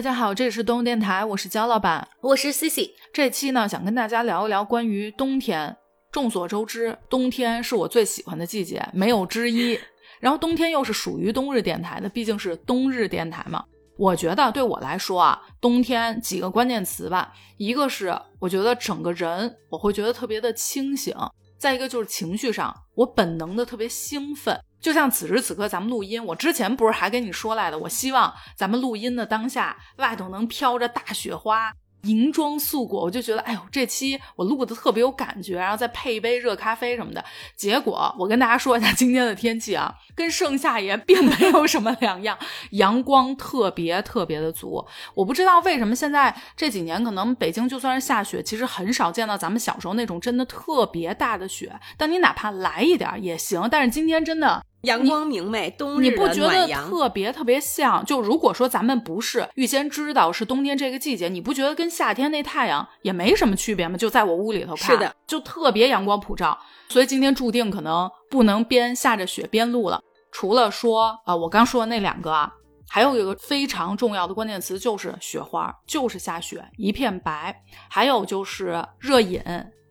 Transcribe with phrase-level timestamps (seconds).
[0.00, 2.92] 大家好，这里是东电台，我是焦老板，我是 Cici。
[3.12, 5.76] 这期呢，想跟大家聊一聊关于冬天。
[6.10, 9.78] 众所周知，冬天是我最喜欢的季节，没有之一。
[10.18, 13.62] 然后冬天又是属于冬日电台的，毕竟是冬日电台嘛。
[13.98, 21.14] 我觉得对我来说啊，冬天几个关键词吧，一个是我觉得整个人我会觉得特别的清醒，
[21.58, 24.58] 再一个就是情绪上，我本能的特别兴奋。
[24.80, 31.72] 就像此时此刻咱们录音，我之前不是还跟你说来的，我希望咱们录音的当下外头能飘着大雪花。
[32.04, 37.22] 银装素裹，我就觉得，哎呦，这期我录的特别有感觉，然后再配一杯热咖啡什么的。
[37.54, 42.38] 结果我跟大家说一下今天的天气啊，跟盛夏也并没有什么两样，
[42.70, 44.82] 阳光特别特别的足。
[45.12, 51.78] 我不知道为什么现在这几年可能北京就算是下雪，其实很少见到咱们小时候那种真的特别大的雪。
[51.98, 53.68] 但你哪怕来一点也行。
[53.70, 54.64] 但是今天真的。
[54.82, 58.04] 阳光明媚，冬日你不觉得特别特别像？
[58.04, 63.96] 就如果说咱们不是预先知道是冬天这个季节，你不觉得跟夏天那太阳也没什么区别吗？
[63.96, 66.58] 就在我屋里头看，是的，就特别阳光普照。
[66.88, 70.00] 所以今天注定可能不能边下着雪边录了。
[70.32, 72.50] 除了说啊，我刚说的那两个啊，
[72.88, 77.54] 还有一个非常重要的关键词就是雪花，就是下雪，一片白。
[77.90, 79.42] 还有就是热饮，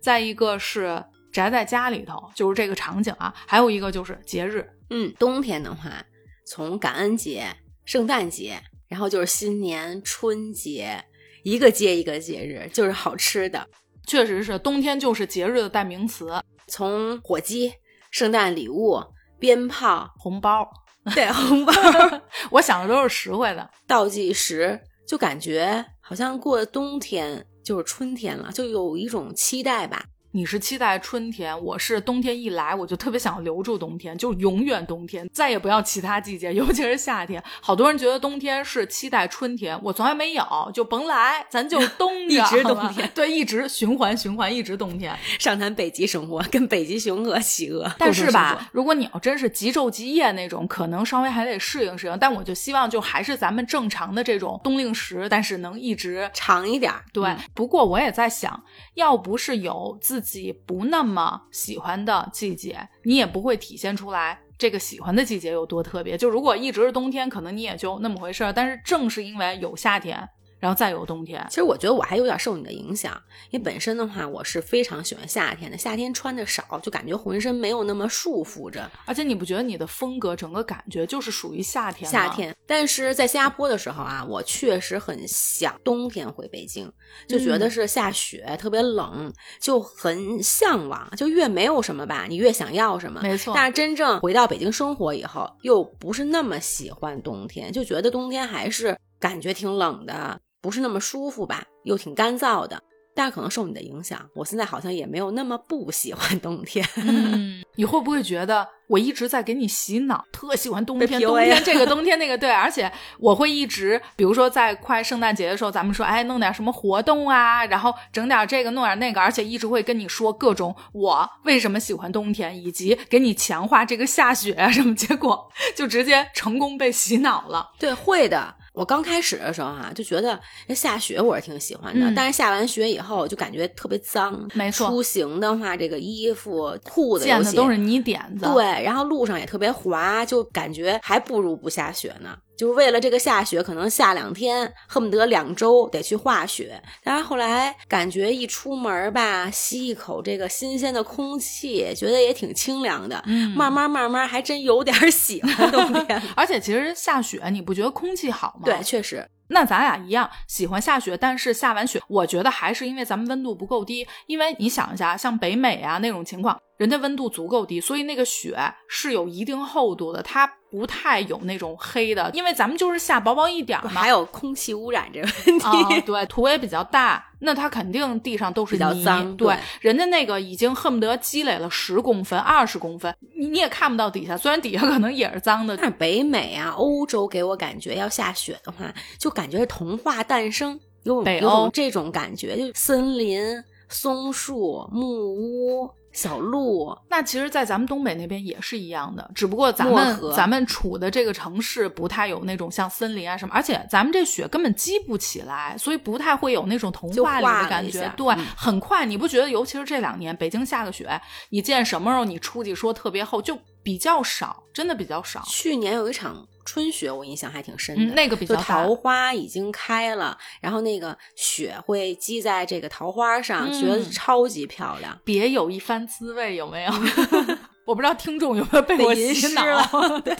[0.01, 3.33] 再一个是宅在家里头，就是这个场景啊。
[3.47, 4.67] 还有一个就是节日。
[4.89, 6.03] 嗯，冬天的话，
[6.45, 7.45] 从感恩节、
[7.85, 11.03] 圣诞节，然后就是新年、春节，
[11.43, 13.67] 一个接一个节日，就是好吃的，
[14.07, 16.41] 确实是冬天就是节日的代名词。
[16.67, 17.73] 从火鸡、
[18.09, 18.99] 圣诞礼物、
[19.39, 20.67] 鞭炮、红包，
[21.13, 21.73] 对红包，
[22.49, 23.69] 我想的都是实惠的。
[23.87, 30.03] 倒计时，就感觉好像过冬天就是春天了，就有一种期待吧。
[30.31, 37.43] 你是期待春天，我是冬天一来我就特别想留住冬天，就永远冬天，再也不要其他季节， 尤其是夏天。
[37.59, 45.17] 好多人觉得冬天是期待春天，我从来没有，就甭来，咱就 冬着，一直冬天，对，一直循环循环，一直冬天。
[45.39, 52.15] 上谈北极生活，跟北极熊和企鹅，但是吧，如果你要真是极昼极夜那种，可能稍微还得适应适应。
[52.19, 56.93] 但我就希望就还是咱们正常的这种冬令时，但是能一直长一点。
[57.11, 58.63] 对，不过我也在想，
[58.93, 60.18] 要不是有自。
[60.19, 66.17] 自己不那么喜欢的季节，你也不会体现出来这个喜欢的季节有多特别。
[66.17, 68.51] 就如果一直是冬天，可能你也就那么回事儿。
[68.51, 70.27] 但是正是因为有夏天。
[70.59, 73.13] 然后再有冬天，其实我觉得我还有点受你的影响，
[73.49, 78.89] 因为本身的话我是非常喜欢夏天的，夏天穿的少，就感觉浑身没有那么束缚着。
[79.05, 82.09] 而且你不觉得你的风格整个感觉就是属于夏天？
[82.09, 82.55] 夏天。
[82.67, 86.91] 但是在新加坡的时候啊，我确实很想冬天回北京，
[87.27, 91.09] 就觉得是下雪特别冷，就很向往。
[91.15, 93.21] 就越没有什么吧，你越想要什么。
[93.21, 93.53] 没错。
[93.55, 100.39] 但是真正回到北京生活以后，又不是那么喜欢冬天，就觉得冬天还是感觉挺冷的。
[100.61, 102.81] 不是那么舒服吧，又挺干燥的。
[103.15, 106.85] 但是可能受你的影响，我现在好像也没有那么不喜欢冬天。
[106.95, 111.19] 嗯，你会不会觉得我一直在给你洗脑，特喜欢冬天？
[111.19, 112.89] 冬天这个 冬天那个对，而且
[113.19, 127.71] 我会一直，比如说在快圣诞节的时候，咱们说哎弄点什么活动啊，然后整点这个弄点那个，而且一直会跟你说各种我为什么喜欢冬天，以及给你强化这个下雪啊什么，结果就直接成功被洗脑了。
[127.77, 128.55] 对，会的。
[128.73, 130.39] 我刚开始的时候哈，就觉得
[130.75, 134.47] 下雪我是挺喜欢的，但是下完雪以后就感觉特别脏。
[134.53, 138.45] 没错，出行的话，这个衣服、裤子溅的都是泥点子。
[138.45, 142.37] 对，然后路上也特别滑，就感觉还不如不下雪呢。
[142.59, 146.83] 就是为了这个下雪，可能下两天，恨不得两周得去化雪。
[147.01, 153.23] 但是后来感觉一出门吧，吸一口这个新鲜的空气，觉得也挺清凉的。
[153.27, 156.21] 嗯，慢慢慢慢还真有点喜欢冬天。
[156.35, 158.63] 而且其实下雪，你不觉得空气好吗？
[158.65, 159.25] 对，确实。
[159.51, 164.05] 那咱俩一样喜欢下雪，但是下完雪，我觉得还是因为咱们温度不够低。
[164.27, 172.31] 因为你想一下，像北美啊那种情况，人家温度足够低，所以那个雪是有一定厚度的，它不太有那种黑的。
[172.33, 176.01] 因为咱们就是下薄薄一点嘛，还有空气污染这个问题。
[176.05, 179.35] 对，土也比较大，那它肯定地上都是泥。
[179.35, 185.75] 对，人家那个已经恨不得积累了十公分、二十公分，你你也看不到底下，虽然底下可能也是脏的。
[185.75, 189.29] 但是北美啊、欧洲给我感觉要下雪的话，就。
[189.39, 193.39] 感觉是童话诞生，有有这种感觉，就森林、
[193.87, 196.97] 松树、木屋、小路。
[197.09, 208.11] 那其实，在咱们东北那边也是一样的，只不过咱们咱们处的这个城市不太有那种像森林啊什么，而且咱们这雪根本积不起来，所以不太会有那种童话里的感觉。
[208.15, 209.49] 对，很快，你不觉得？
[209.49, 211.19] 尤其是这两年，北京下个雪，
[211.49, 215.43] 你见什么时候你出去说特别厚，就比较少，真的比较少。
[215.47, 216.47] 去年有一场。
[216.69, 218.13] 春雪，我印象还挺深嗯，的。
[218.13, 225.19] 那个比较大就桃花已经开了，然后那个雪会积在这个桃花上，嗯觉得超级漂亮。
[225.25, 226.91] 别有一番滋味，有没有？
[227.85, 229.63] 我不知道听众有没有被我洗脑。
[230.21, 230.37] 对，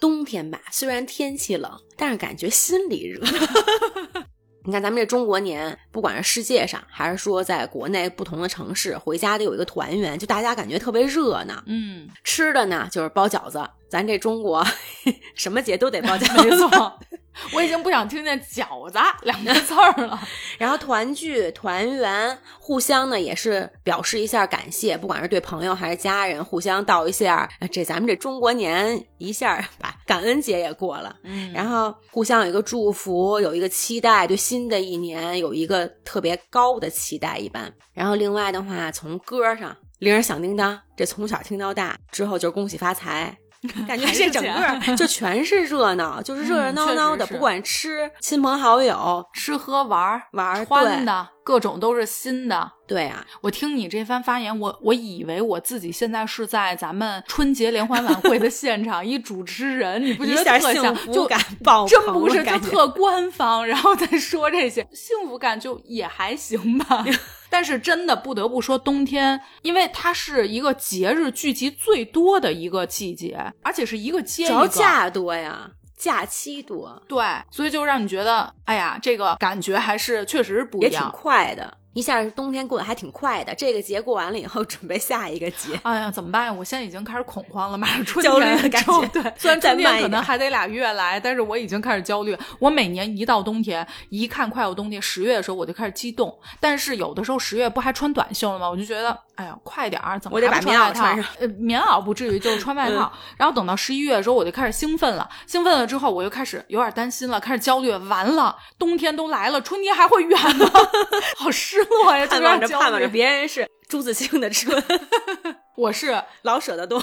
[0.00, 3.24] 冬天吧，虽然天气冷，但是感觉心里热。
[4.68, 11.54] 你看咱们这中国年，不管是世界上还是说在国内不同的城市，回家得有一个团圆，就大家感觉特别热闹。
[11.64, 14.62] 嗯，吃的呢就是包饺子，咱这中国
[15.34, 16.68] 什么节都得包饺没子。
[17.40, 20.20] 错，我已经不想听见“饺子”两个字儿了。
[20.58, 31.16] 然后团聚团圆，互相呢也是表示一下感谢，不管是对朋友还是家人，互相道一下，呃这咱们这中国年一下把感恩节也过了。
[31.22, 37.72] 嗯然后互相有一个祝福，有一个期待，对新的一年有一个特别高的期待一般。
[37.92, 43.36] 然后另外的话，从歌上铃儿响叮当，这从小听到大，之后就是恭喜发财。
[43.88, 52.70] 感觉这整个就全是热闹，就是热热嗯闹闹的，不管吃亲朋好友吃喝玩儿玩儿，穿的各种都是新的。
[52.86, 60.74] 对对啊，我听你这番发言，我我以为我自己现在是在咱们春节联欢晚会的现场，一主持人，你不觉得特像？
[60.74, 67.04] 就幸福感爆真不是，就特官方，然后再说这些，幸福感就也还行吧。
[67.50, 74.54] 但是真的不得不说，冬天，因为它是一个节日聚集最多的一个季节，而且是一个接一个。
[74.54, 81.10] 主要假多呀，假期多，对，所以就让你觉得，哎呀，这个感觉还是确实是不也挺一样。
[81.10, 81.77] 快的。
[81.94, 85.78] 一下冬天过得还挺快的，这个节过完了以后， 准备下一个节。
[85.82, 86.52] 哎呀，怎么办呀？
[86.52, 92.36] 我现在已经开始恐慌了，马上春焦虑天的感觉 对，虽然再春天慢可能还得俩月来，但是我已经开始焦虑。
[92.60, 96.38] 我每年一到冬天，一看快要冬天，十月的时候我就开始激动。
[96.60, 98.70] 但是有的时候十月不还穿短袖了吗？
[98.70, 101.24] 我就觉得，哎呀，快点儿，怎么我得还不把棉袄穿上？
[101.38, 103.12] 呃，棉袄不至于，就是穿外套。
[103.36, 105.28] 然后等到十一月的时候，我就开始兴奋了。
[105.46, 107.92] 兴奋了之后，我又开始有点担心了，开始焦虑。
[107.92, 110.68] 完了，冬天都来了，春天还会远吗？
[111.38, 113.06] 好失落呀，就盼望着盼望着，虑。
[113.06, 114.82] 别人是朱自清的春，
[115.78, 117.00] 我是老舍的冬，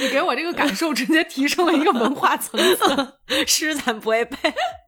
[0.00, 3.14] 你给我这个感受直接提升了一个文化层次。
[3.46, 4.36] 诗咱不会背。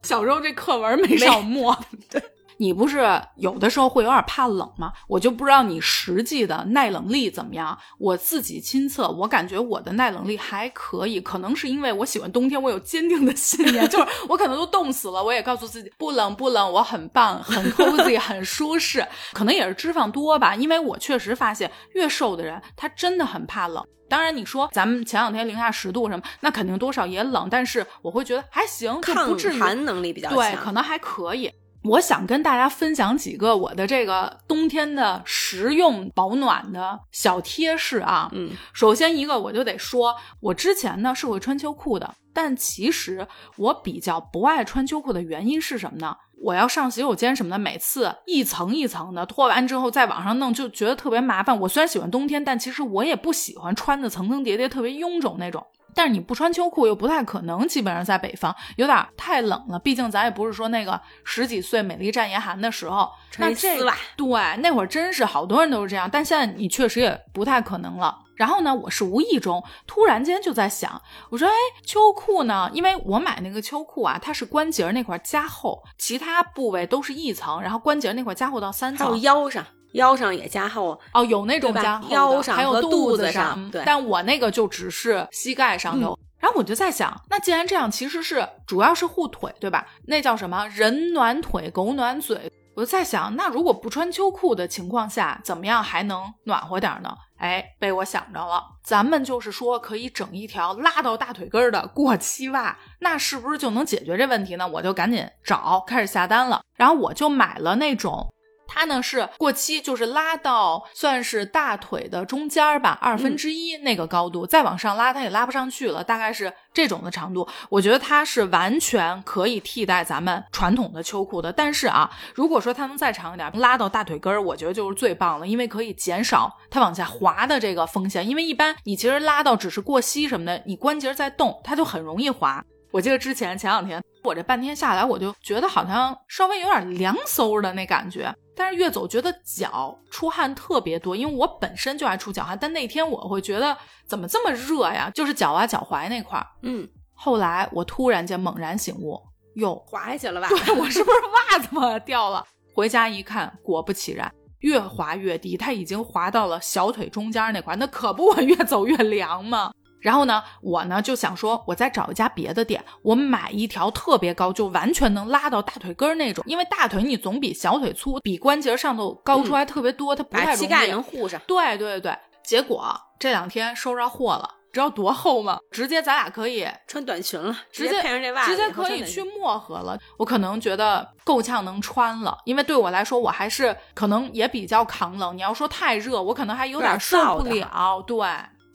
[0.03, 1.79] 小时候这课文没少默。
[2.11, 2.20] 对。
[2.58, 4.93] 你不是有的时候会有点怕冷吗？
[5.06, 7.78] 我就不知道你实际的耐冷力怎么样。
[7.99, 19.06] 我自己亲测，我感觉我的耐冷力还可以，可能是因为我喜欢冬天，我有坚定的信念， 就是我可能都冻死了，我也告诉自己不冷不冷，我很棒，很 cozy， 很舒适。
[19.32, 23.84] 可能也是脂肪多吧，因为我确实发现越瘦的人他真的很怕冷。
[24.08, 31.52] 当然，你说咱们前两天零下十度什么，那肯定多少也冷，但是我会觉得还行，就不抗至于寒能力比较强，对，可能还可以。
[31.85, 38.29] 我想跟大家分享几个我的这个冬天的实用保暖的小贴士啊。
[38.33, 43.27] 嗯，首先一个我就得说，我之前呢是会穿秋裤的，但其实
[43.57, 46.17] 我比较不爱穿秋裤的原因是什么呢？
[46.41, 51.59] 我要上洗手间什么的，每次一层一层的脱完之后再往上弄，就觉得特别麻烦。
[51.61, 55.67] 我虽然喜欢冬天，但其实我也不喜欢穿的层层叠叠、特别臃肿那种。
[55.99, 59.77] 但是你不穿秋裤又不太可能，基本上在北方有点太冷了。
[59.81, 68.17] 毕竟咱也不是说那个十几岁美丽战严寒的时候，那这穿一丝袜对那会儿真是好多人都是这样，但现在你确实也不太可能了。
[68.37, 72.70] 然后呢，我是无意中突然间就在想，我说，哎，秋裤呢？
[72.72, 79.17] 因为我买那个秋裤啊，它是关节那块加厚，其他部位都是一层，然后关节那块加厚到三还有。
[79.17, 86.19] 腰上，腰上也加厚，哦，有那种加厚的腰上还有肚子子上对但我那个就只是膝盖上有。
[86.39, 89.85] 然后我就在想，那既然这样，其实是主要是护腿，对吧？
[90.07, 90.69] 那叫什么？
[90.69, 92.53] 人暖腿，狗暖嘴。
[92.77, 97.13] 我就在想，那如果不穿秋裤的情况下，怎么样还能暖和点呢？
[97.39, 104.69] 哎，被我想着了，咱们就是说可以整一条拉到大腿根儿的过膝袜，那是不是就能解决这问题呢？
[104.69, 108.33] 我就赶紧找，开始下单了，然后我就买了那种。
[108.69, 117.48] 它呢是过膝，就是拉到算是大腿的中间儿吧，二分之一那个高度，再往上拉它也拉不上去了，大概是这种的长度。
[117.70, 121.51] 我觉得它是完全可以替代咱们传统的秋裤的。
[121.51, 128.29] 但是啊，如果说它能再长一点，拉到大腿根儿，我觉得就是最棒了，因为可以减少它往下滑的这个风险。
[128.29, 132.63] 因为一般你其实拉到只是过膝什么的，你关节在动，它就很容易滑。
[132.91, 145.08] 我记得之前前两天我这半天下来，我就觉得好像稍微有点凉飕的那感觉，但是越走觉得脚出汗特别多，因为我本身就爱出脚汗，但那天我会觉得怎么这么热呀？
[145.15, 146.44] 就是脚啊脚踝那块儿。
[146.62, 149.17] 嗯，后来我突然间猛然醒悟，
[149.55, 150.48] 哟，滑下去了吧？
[150.48, 151.19] 对我是不是
[151.53, 152.44] 袜子嘛掉了？
[152.74, 159.72] 回家一看，果不其然，越滑越低，它已经滑到了小腿中间那块儿，那可不我越走越凉吗？
[160.00, 166.44] 然后呢，我呢就想说，我再找一家别的店，我买一条特别高，就完全能拉到大腿根儿那种。
[166.46, 170.56] 因为大腿你总比小腿粗，比关节上头高出来特别多，它不太容易。
[170.56, 171.40] 膝盖能护上。
[171.46, 175.58] 对对对，结果这两天收着货了，知道多厚吗？
[175.72, 179.98] 直接咱俩可以穿短裙了，直接配上这袜子，直接可以去漠河了。
[180.17, 185.36] 我可能觉得够呛能穿了，因为对我来说，我还是可能也比较抗冷。
[185.36, 188.02] 你要说太热，我可能还有点受不了。
[188.06, 188.26] 对，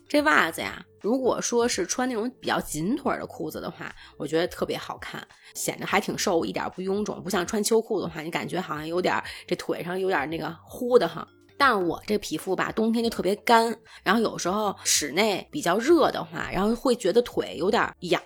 [0.09, 0.83] 这袜子呀。
[1.03, 5.22] 如果说是穿那种比较紧腿的裤子的话，我觉得特别好看，
[5.53, 11.27] 显得还挺瘦，一点不臃肿，不像穿秋裤的话，你感觉好像有点这腿上有点那个呼的哈。
[11.57, 18.22] 但我这皮肤吧，冬天就特别干，然后有时候室内比较热的话，然后会觉得腿有点痒。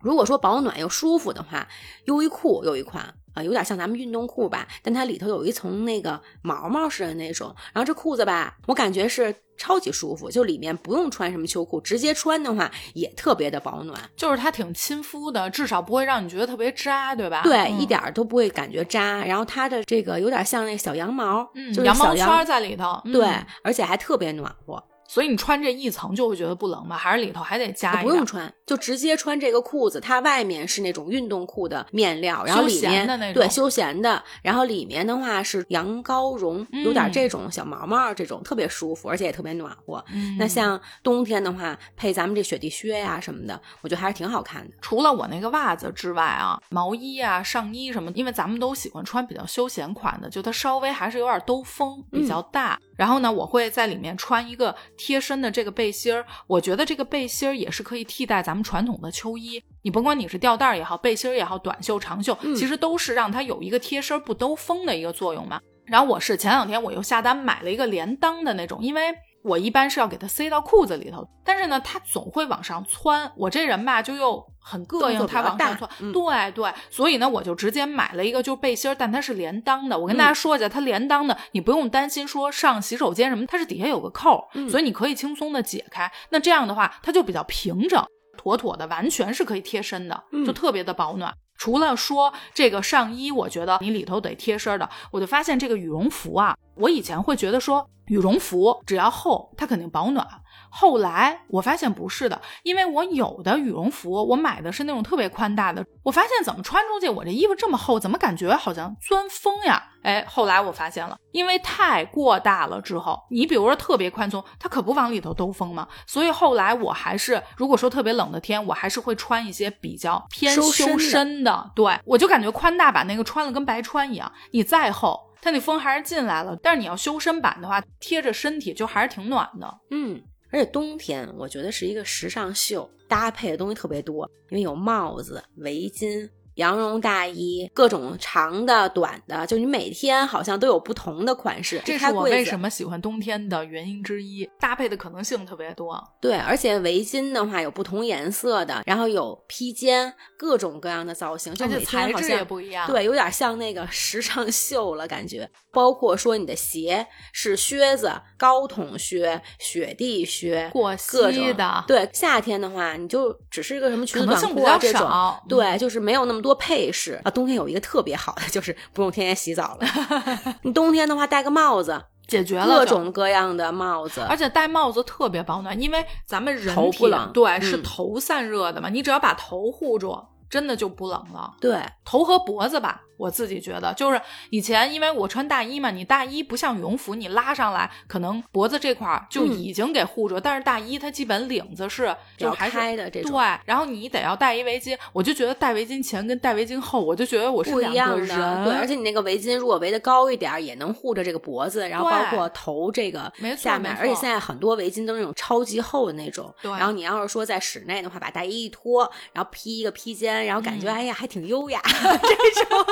[0.00, 1.68] 如果说保暖又舒服的话，
[2.06, 3.14] 优衣库有一款。
[3.44, 7.54] 有点像咱们运动裤吧，但它里头有一层那个毛毛似的那种。
[7.72, 13.98] 然后这裤子吧，我感觉是超级舒服，就里面不用穿什么秋裤，直接穿的话也特别的保暖。
[14.16, 17.42] 就是它挺亲肤的，至少不会让你觉得特别扎，对吧？
[17.42, 19.24] 对，一点都不会感觉扎。
[19.24, 23.00] 然后它的这个有点像那小羊毛，就是羊毛圈在里头。
[23.12, 23.28] 对，
[23.62, 24.82] 而且还特别暖和。
[25.08, 26.96] 所以你穿这一层就会觉得不冷吗？
[26.96, 28.02] 还是里头还得加？
[28.02, 29.98] 不用穿，就直接穿这个裤子。
[29.98, 40.04] 它外面是那种运动裤的面料，然后里面对休闲的，然后里面的话是羊羔绒，有点这种小毛毛，这种特别舒服，而且也特别暖和。
[40.38, 44.76] 那像冬天的话，配咱们这雪地靴呀什么的，我觉得还是挺好看的。
[44.82, 52.78] 除了我那个袜子之外啊，毛衣啊、上衣什么，因为咱们都喜欢穿比较休闲款的，就它稍微还是有点兜风，比较大。
[52.96, 54.76] 然后呢，我会在里面穿一个。
[54.98, 59.62] 贴身的这个背心儿，我觉得这个背心儿也是可以替代咱们传统的秋衣。
[59.82, 65.58] 你甭管你是吊带儿也好，背心儿也好，短袖、长袖，其实都是让它有一个贴身不兜风的一个作用嘛。
[65.86, 69.00] 然后我是前两天我又下单买了一个连裆的那种，因为。
[69.48, 73.32] 我一般是要给它塞到裤子里头，但是呢，它总会往上窜。
[73.36, 75.90] 我这人吧，就又很膈应它往上窜。
[76.12, 79.98] 对对，所以呢，我就直接买了一个就背心儿，但它是连裆的。
[79.98, 86.10] 我跟大家说一下，它连裆的，你不用担心说上洗手间什么，它是底下有个扣，所以你可以轻松的解开。
[86.28, 88.04] 那这样的话，它就比较平整，
[88.36, 91.32] 妥妥的，完全是可以贴身的，就特别的保暖。
[91.58, 97.90] 除了说这个上衣，我觉得你里头得贴身的，我就发现这个羽绒服啊，我以前会觉得说。
[98.08, 100.26] 羽绒服只要厚，它肯定保暖。
[100.70, 109.82] 后来我发现不是的，因为我有的羽绒服，我买的是那种特别宽大的，我发现怎么穿出去，我这衣服这么厚，怎么感觉好像钻风呀？
[110.02, 115.88] 哎，后来我发现了，因为太过大了之后，你比如说特别宽松，它可不往里头兜风吗？
[116.06, 121.72] 所以后来我还是，如果说特别冷的天，我还是会穿一些比较偏修身的。
[121.74, 125.26] 对，我就感觉宽大版那个穿了跟白穿一样，你再厚。
[125.40, 129.72] 它那风还是进来了，但是你要修身版的话，贴着身体就还是挺暖的。
[129.90, 136.28] 嗯，而且冬天我觉得是一个时尚秀，搭配的东西特别多，因为有帽子、围巾。
[136.58, 141.80] 羊绒大衣，各种长的、短的，就你每天好像都有不同的款式。
[141.84, 145.96] 这是我为什么喜欢冬天的原因之一，搭配的可能性特别多。
[146.20, 152.88] 对，而且围巾的话有不同颜色的，然后有披肩，各种各样的造型，就每天好像不一样。
[152.88, 155.48] 对，有点像那个时尚秀了感觉。
[155.78, 161.84] 包括说你的鞋是靴子、高筒靴、雪地靴，过膝的。
[161.86, 165.08] 对，夏天的话你就只是一个什么裙子短裤啊这种，
[165.48, 166.48] 对，就是没有那么多。
[166.58, 167.30] 配饰啊！
[167.30, 169.86] 冬天有一个特别好的，就是不用天天洗澡了。
[170.62, 178.88] 你冬天的话，戴个帽子，解决了各种各样的帽子，而且戴帽子特别保暖，因为咱们人头不冷，对，是头散热的嘛。
[178.88, 180.18] 你只要把头护住，
[180.50, 181.54] 真的就不冷了。
[181.60, 183.02] 对，头和脖子吧。
[183.18, 193.32] 我自己觉得，就是以前因为我穿大衣嘛，你大衣不像羽绒服，你拉上来可能脖子这块就已经给护住，但是大衣它基本领子是就还开的这种。
[193.32, 198.64] 对，然后你得要戴一围巾，我就觉得戴围巾前跟戴围巾后，我就觉得我是两个人。
[198.64, 203.92] 对，而且你那个围巾如果围的高一点，也能护着这个脖子，然后包括头这个下面。
[203.96, 206.54] 而且现在很多围巾都是那种超级厚的那种。
[206.62, 206.70] 对。
[206.70, 212.84] 然后你要是说在室内的话，把大衣一脱，然后披一个披肩，然后感觉哎呀还挺优雅 这种。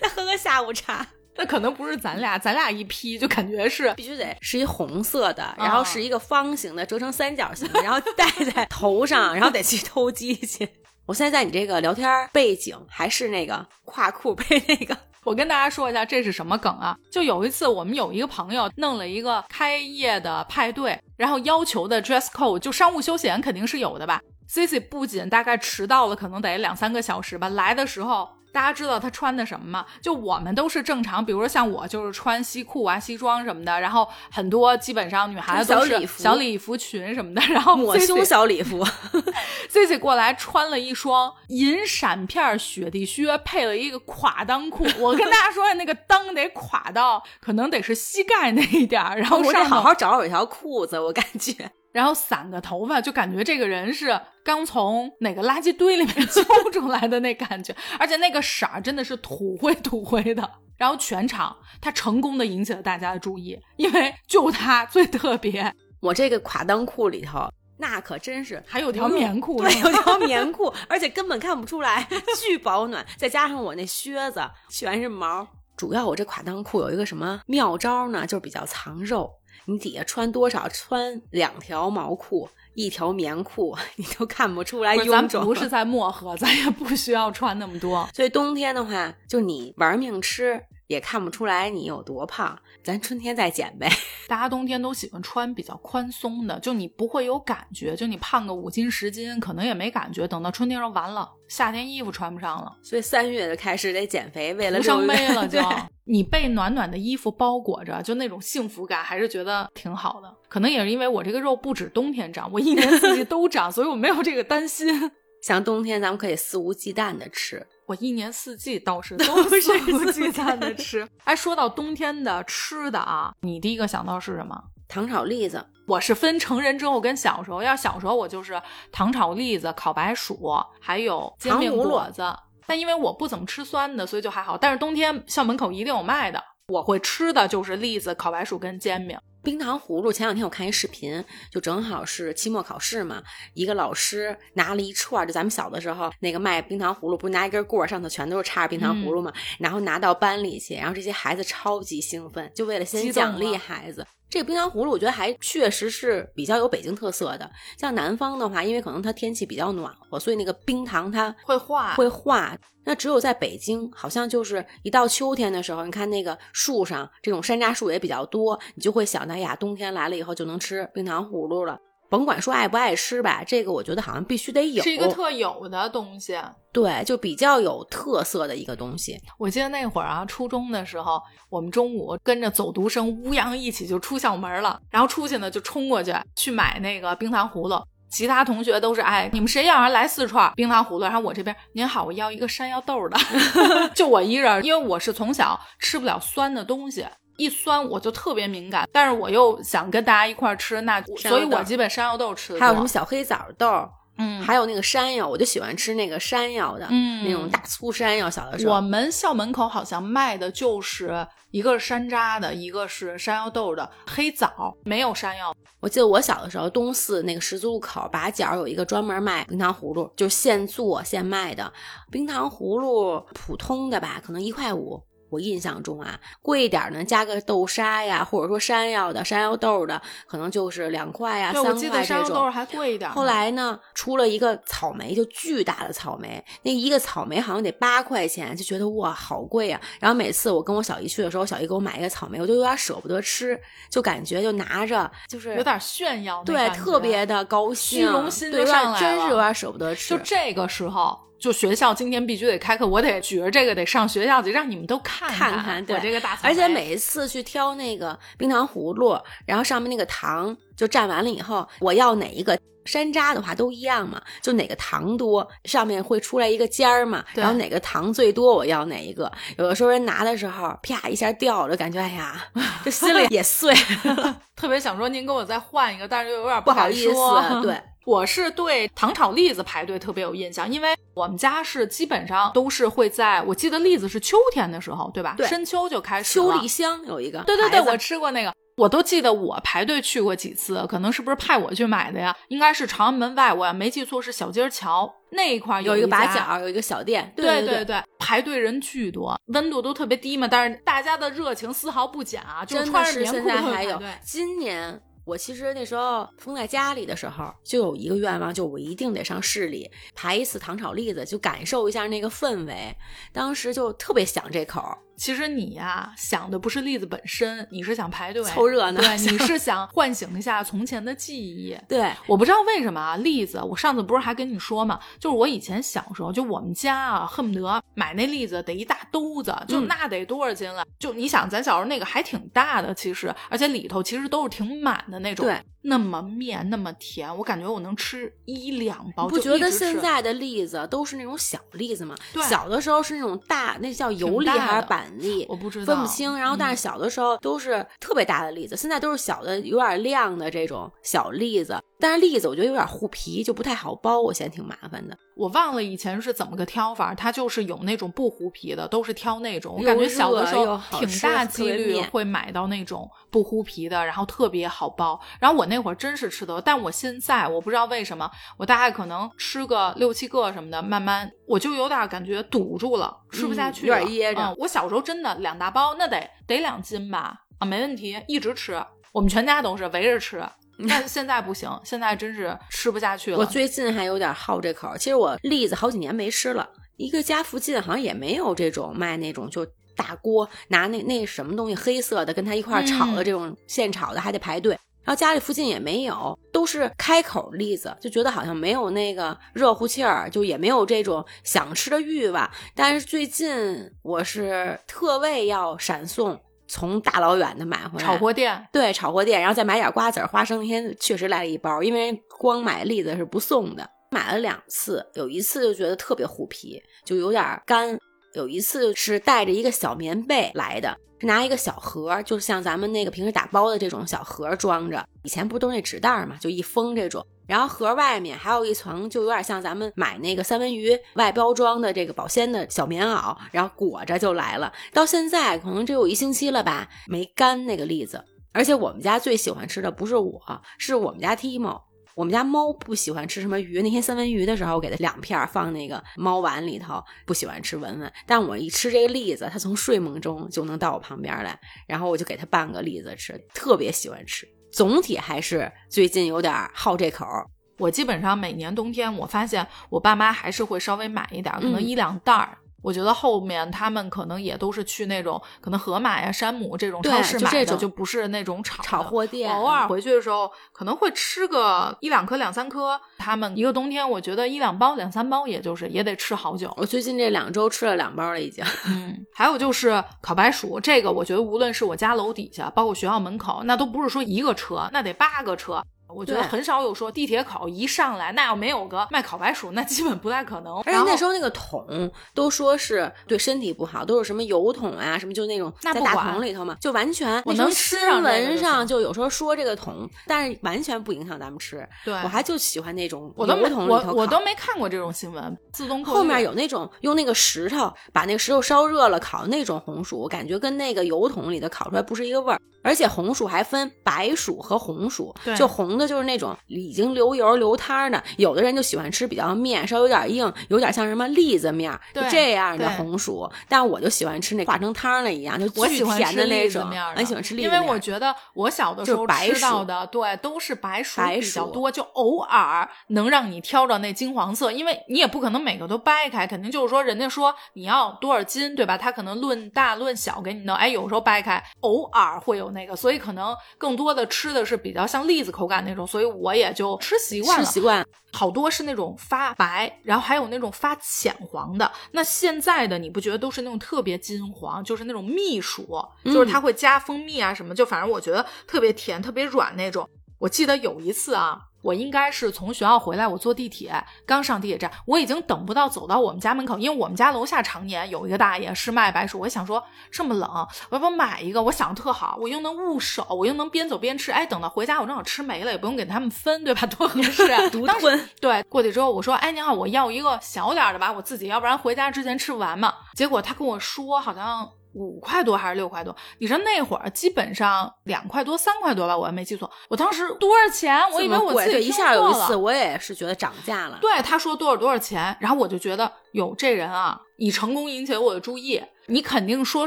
[0.00, 10.68] 再喝个下午茶， 那可能不是咱俩，咱俩一批就感觉是必须得是一红色的，然后是一个方形的，折成三角形，然后戴在头上，然后得去偷鸡去。
[11.06, 16.96] 我现在在你这个聊天背景还是那个跨裤配那个，我跟大家说一下这是什么梗啊？
[17.10, 28.28] 就有一次我们有一个朋友弄了一个开业的派对，然后要求的 dress code 就商务休闲肯定是有的吧？Cici 不仅大概迟到了，可能得两三个小时吧，来的时候。
[28.54, 29.84] 大家知道他穿的什么吗？
[30.00, 38.86] 就我们都是正常，比如说像我就是穿西裤啊、西装什么的，然后很多基本上女孩子都是小礼服小礼服裙什么的，然后抹胸小礼服，
[39.68, 44.86] C C 过来穿了一双银闪片雪地靴，配了一个垮裆裤。
[45.00, 51.72] 我跟大家说，那个裆得垮到可能得是膝盖那一点儿，然后我得上好好找找一条裤子，我感觉。
[51.94, 60.50] 然后散个头发，就感觉这个人是刚从哪个垃圾堆里面 揪出来的那感觉，而且那个色儿真的是土灰土灰的。
[60.76, 67.48] 然后全场他成功的引起了大家的注意，因为就他最特别，我这个垮裆裤里头，
[67.78, 72.04] 那可真是还有条棉裤，对，有条棉裤， 而且根本看不出来，
[72.42, 73.06] 巨保暖。
[73.16, 75.46] 再加上我那靴子全是毛，
[75.76, 78.26] 主要我这垮裆裤有一个什么妙招呢？
[78.26, 79.30] 就是比较藏肉。
[79.66, 80.68] 你底下穿多少？
[80.68, 85.44] 穿两条毛裤，一条棉裤， 你都看不出来臃肿咱。
[85.44, 88.08] 不是在漠河，咱也不需要穿那么多。
[88.14, 92.58] 所以冬天的话，就你玩命吃，也看不出来你有多胖。
[92.82, 93.90] 咱春天再减呗。
[94.28, 100.26] 大家冬天都喜欢穿比较宽松的，就你不会有感觉，就你胖个五斤十斤，可能也没感觉。
[100.26, 105.68] 等到春天时候完了，夏天衣服穿不上了，所以三月就开始得减肥，为了无伤六月悲了就对。
[106.06, 110.34] 你被暖暖的衣服包裹着，就那种幸福感，还是觉得挺好的。
[110.48, 115.10] 可能也是因为我这个肉不止冬天长，我一年四季都长， 所以我没有这个担心。
[115.42, 121.06] 像冬天咱们可以肆无忌惮的吃，我一年四季倒是 都肆无忌忌惮的吃。
[121.24, 124.58] 哎，说到冬天的吃的啊，你第一个想到是什么？
[124.88, 128.60] 糖炒栗子，我是分成人之后跟小时候，要小时候我就是
[128.92, 130.38] 糖炒栗子、烤白薯，
[130.80, 132.22] 还有煎饼果子。
[132.66, 134.56] 但因为我不怎么吃酸的，所以就还好。
[134.56, 139.18] 但是冬天校门口一定有卖的，我会吃的就是栗子、烤白薯跟煎饼。
[139.42, 140.10] 冰糖葫芦。
[140.10, 154.06] 前两天我看一视频，就正好是期末考试嘛，一个老师拿了一串儿，就咱们小的时候那个卖冰糖葫芦，不是拿一根棍儿上头全都是插着冰糖葫芦嘛，然后拿到班里去，然后这些孩子超级兴奋，就为了先奖励孩子。
[154.34, 157.48] 这个冰糖葫芦，我觉得还确实是比较有北京特色的。
[157.78, 162.58] 像南方的话，因为可能它天气比较暖和，所以那个冰糖它会化，会化。
[162.84, 171.78] 那只有在北京，好像就是一到秋天的时候，你看那个树上这种山楂树也比较多，你就会想到哎呀，冬天来了以后就能吃冰糖葫芦了。
[172.08, 176.38] 甭管说爱不爱吃吧，这个我觉得好像必须得有，是一个特有的东西。
[176.72, 179.16] 对，就比较有特色的一个东西。
[179.38, 187.82] 我记得那会儿啊，初中的时候，我们中午跟着走读生乌泱一起就出校门了，然后出去呢就冲过去去买那个冰糖葫芦。
[188.10, 191.00] 其他同学都是哎，你们谁要来四串冰糖葫芦？
[191.00, 193.18] 然后我这边您好，我要一个山药豆的，
[193.92, 197.04] 就我一人，因为我是从小吃不了酸的东西。
[197.36, 208.30] 一酸我就特别敏感，但是我又想跟大家一块儿吃，那所以我基本山药豆吃的还有什么小黑枣豆，嗯，还有那个山药，我就喜欢吃那个山药的，嗯那种大粗山药。
[208.30, 215.54] 小的时候，我们校门口好像卖的就是一个是山楂的，一个是山药豆的，黑枣没有山药。
[215.80, 221.70] 我记得我小的时候，东四那个十字路口把角有一个专门卖冰糖葫芦，就现做现卖的
[222.10, 225.02] 冰糖葫芦，普通的吧，可能一块五。
[225.34, 232.24] 我印象中啊，贵一点呢，加个豆沙呀，或者说山药的、山药豆的，可能就是两块呀、对，三我记得块这种。
[232.24, 233.14] 山药豆还贵一点呢。
[233.14, 239.80] 后来呢，出了一个草莓，就巨大的草莓，那一个草莓好像得八块钱，就觉得哇，好贵啊！
[240.00, 250.16] 然后每次我跟我小姨去的时候，我小姨给我买一个草莓，我就有点舍不得吃，就感觉就拿着就是有点炫耀对，特别的高兴，虚荣心上来了真是有点舍不得吃。
[250.16, 256.42] 就这个时候，就学校今天必须得开课，我得举着这个得上学校去，让你们都看看我这个大草。
[256.44, 269.30] 而且每一次去挑那个冰糖葫芦，然后上面那个糖就蘸完了以后，我要哪一个山楂的话都一样嘛，就哪个糖多，上面会出来一个尖儿嘛，然后哪个糖最多，我要哪一个。
[269.58, 272.46] 有的时候人拿的时候，啪一下掉了，感觉哎呀，
[272.84, 273.74] 这心里也碎，
[274.54, 277.14] 特别想说您给我再换一个，但是又有点不好意思。
[277.62, 285.34] 对，我是对糖炒栗子排队特别有印象，因为我们家是基本上都是会在，我记得栗子是秋天的时候，对吧？
[285.36, 292.36] 对深秋就开始了秋梨香有一个，对对对，我吃过那个，我都记得我排队去过几次，可能是不是派我去买的呀？
[292.48, 296.08] 应该是长安门外，我要没记错是小街桥那一块儿有一个。
[296.08, 304.00] 把角，有一个小店，对对对，排队人巨多，温度都特别低嘛，但是大家的热情丝毫不减啊，就穿着棉裤还有。
[304.22, 312.94] 今年我其实那时候封在家里的时候，就有一个愿望，就我一定得上市里排一次糖炒栗子，就感受一下那个氛围。
[313.32, 314.82] 当时就特别想这口，
[315.16, 321.76] 其实你呀、想的不是栗子本身，你是想排队凑热闹对， 你是想唤醒一下从前的记忆。
[321.88, 330.84] 对，我不知道为什么啊，栗子，我上次不是还跟你说嘛，就是我以前小时候，就我们家啊，恨不得买那栗子得一大兜子，就嗯那得多少斤了？
[330.98, 342.14] 就你想，咱小时候那个还挺大的，其实，而且里头其实都是挺满的那种，对，那么面那么甜，我感觉我能吃一两包，不觉得现在的栗子都是那种小栗子吗？
[342.32, 345.44] 对小的时候是那种大，那叫油栗还是板栗？
[345.48, 346.36] 我不知道分不清。
[346.38, 351.78] 然后，但嗯是小的时候都是特别大的栗子，现在都是小的，有点亮的这种小栗子。
[352.00, 355.16] 但是栗子我觉得有点护皮，就不太好剥，我嫌挺麻烦的。
[355.36, 359.76] 我忘了以前是怎么个挑法，它就是有那种不糊皮的，都是挑那种。
[359.78, 365.18] 我感觉小的时候挺大几率会买到那种不糊皮的，然后特别好剥。
[365.40, 377.36] 然后我那会儿真是吃的，但我现在我不知道为什么，我大概可能吃个六七个什么的，慢慢我就有点感觉堵住了，吃不下嗯去了，有点噎着嗯我小时候真的两大包，那得得两斤吧？
[377.58, 378.80] 啊，没问题，一直吃，
[379.12, 380.40] 我们全家都是围着吃。
[380.88, 383.38] 但现在不行，现在真是吃不下去了。
[383.38, 386.68] 我最近还有点好这口儿，其实我栗子好几年没吃了。
[386.96, 394.78] 一个家附近好像也没有这种卖那种就大锅拿那那什么东西黑色的跟他一块儿炒的嗯这种现炒的，还得排队。
[395.02, 402.50] 然后家里附近也没有，都是开口栗子，就觉得好像没有那个热乎气儿，就也没有这种想吃的欲望。
[402.74, 403.54] 但是最近
[404.00, 410.60] 我是特为要闪送，从大老远的买回来炒货店，对，炒货店，然后再买点瓜子儿、花生。
[410.60, 417.94] 那天确实来了一包，因为光买栗子是不送的，买了两次，有一次就觉得特别虎皮，就有点干；
[418.34, 425.04] 有一次是带着一个小棉被来的，是拿一个小盒儿，就像咱们那个平时打包的这种小盒装着。
[425.22, 427.24] 以前不都是那纸袋儿嘛，就一封这种。
[427.46, 434.72] 然后盒外面还有一层，就有点像咱们买那个三文鱼外包装的这个保鲜的小棉袄，然后裹着就来了。
[434.92, 438.24] 到现在可能只有一星期了吧，没干那个栗子。
[438.52, 440.40] 而且我们家最喜欢吃的不是我，
[440.78, 441.82] 是我们家 Timo。
[442.14, 448.12] 我们家猫不喜欢吃什么鱼，那天三文鱼的时候，我给它两片儿放那个猫碗里头，不喜欢吃文文。
[448.26, 454.46] 但我一吃这个栗子，它从睡梦中就能到我旁边来，然后我就给它半个栗子吃，特别喜欢吃。
[454.72, 457.46] 总体还是最近有点好这口儿，
[457.78, 462.58] 我基本上每年冬天，我发现我爸妈还是会稍微买一点儿，可能嗯一两袋儿。
[462.84, 473.00] 我觉得后面他们可能也都是去那种可能盒马呀、山姆这种超市买的，就这种就不是那种炒炒货店偶尔回去的时候可能会吃个一两颗、两三颗。
[473.16, 476.70] 他们一个冬天，我觉得一两包、两三包，也就是也得吃好久。
[476.76, 478.62] 我最近这两周吃了两包了，已经。
[478.86, 485.82] 嗯，还有就是烤白薯，这个我觉得无论是我家楼底下，包括学校门口，那都不是说一个车，那得八个车。
[486.14, 490.76] 我觉得很少有说地铁口一上来，那要没有个卖烤白薯，那基本不太可能。
[490.82, 501.86] 而且那时候那个桶都说是对身体不好，都是什么油桶啊，什么就那种在大桶里头嘛，就完全我那能吃新闻上就有时候说这个桶，但是完全不影响咱们吃。
[502.04, 512.60] 对，我还就喜欢那种我都没油桶里我头烤我都没看过这种新闻，自动扣后面有那种用那个石头把那个石头烧热了烤那种红薯，我感觉跟那个油桶里的烤出来不是一个味儿。
[512.84, 521.98] 而且红薯还分白薯和红薯，就红的就是那种已经流油流汤儿的，有的人就喜欢吃比较面，稍微有点硬，有点像什么栗子面儿，
[522.30, 523.50] 这样的红薯。
[523.68, 527.88] 但我就喜欢吃那化成汤了一样，就巨甜的那种，很喜欢吃栗子因面因。
[527.88, 538.98] 为我觉得我小的时候白吃到的，对，都是白薯白比较薯多，就偶尔能让你挑着那金黄色，因为你也不可能每个都掰开，肯定就是说人家说你要多少斤，对吧？
[538.98, 547.64] 他可能论大论小给你弄，哎，有时候掰开，偶尔会有那个，所以可能更多的吃的是比较像栗子口感那种，所以我也就吃习惯了。
[547.64, 551.90] 吃习惯，好多是那种发白，然后还有那种发浅黄的。
[552.10, 560.06] 那现在的你不觉得都是那种特别金黄，就是那种蜜薯，就是它会加蜂蜜啊什么，就反正我觉得特别甜、特别软那种。
[560.40, 563.94] 我记得有一次啊，我应该是从学校回来，我坐地铁，
[564.24, 570.48] 刚上地铁站，我已经等不到走到我们家门口，因为我们家楼下常年有一个大爷是卖白薯，我想说这么冷，
[570.88, 571.62] 我要不买一个？
[571.62, 576.86] 我想的特好，我又能捂手，我又能边走边吃，哎，等到回家我正好吃没了，也不用给他们分，对吧？
[576.96, 577.68] 多合适啊！
[577.68, 577.94] 独当。
[578.40, 582.94] 对，过去之后我说，哎，你好，我要一个小点儿的吧，我自己要不然回家之前吃不完嘛。
[583.14, 586.14] 结果他跟我说，好像五块多还是六块多。
[586.38, 589.70] 你说那会儿基本上两块多、三块多吧，我还没记错。
[589.88, 590.98] 我当时多少钱？
[591.12, 593.98] 我以为我自己听一下有一次我也是觉得涨价了。
[594.00, 598.82] 对，他说多少多少钱，然后我就觉得，有，这人啊，你成功引起了我的注意。
[599.06, 599.86] 你肯定说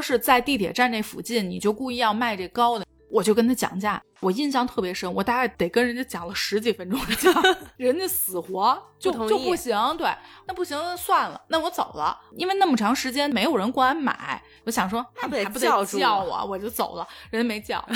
[0.00, 2.84] 是在地铁站那附近，你就故意要卖这高的。
[3.10, 7.00] 我就跟他讲价，我印象特别深，我大概得跟人家讲了十几分钟
[7.76, 10.12] 人家死活就不就不行，对，
[10.46, 17.84] 那不行，算了，那我走了，因为那么长时间没有人过来买，我想说那还不得叫叫我，我就走了，人家没叫。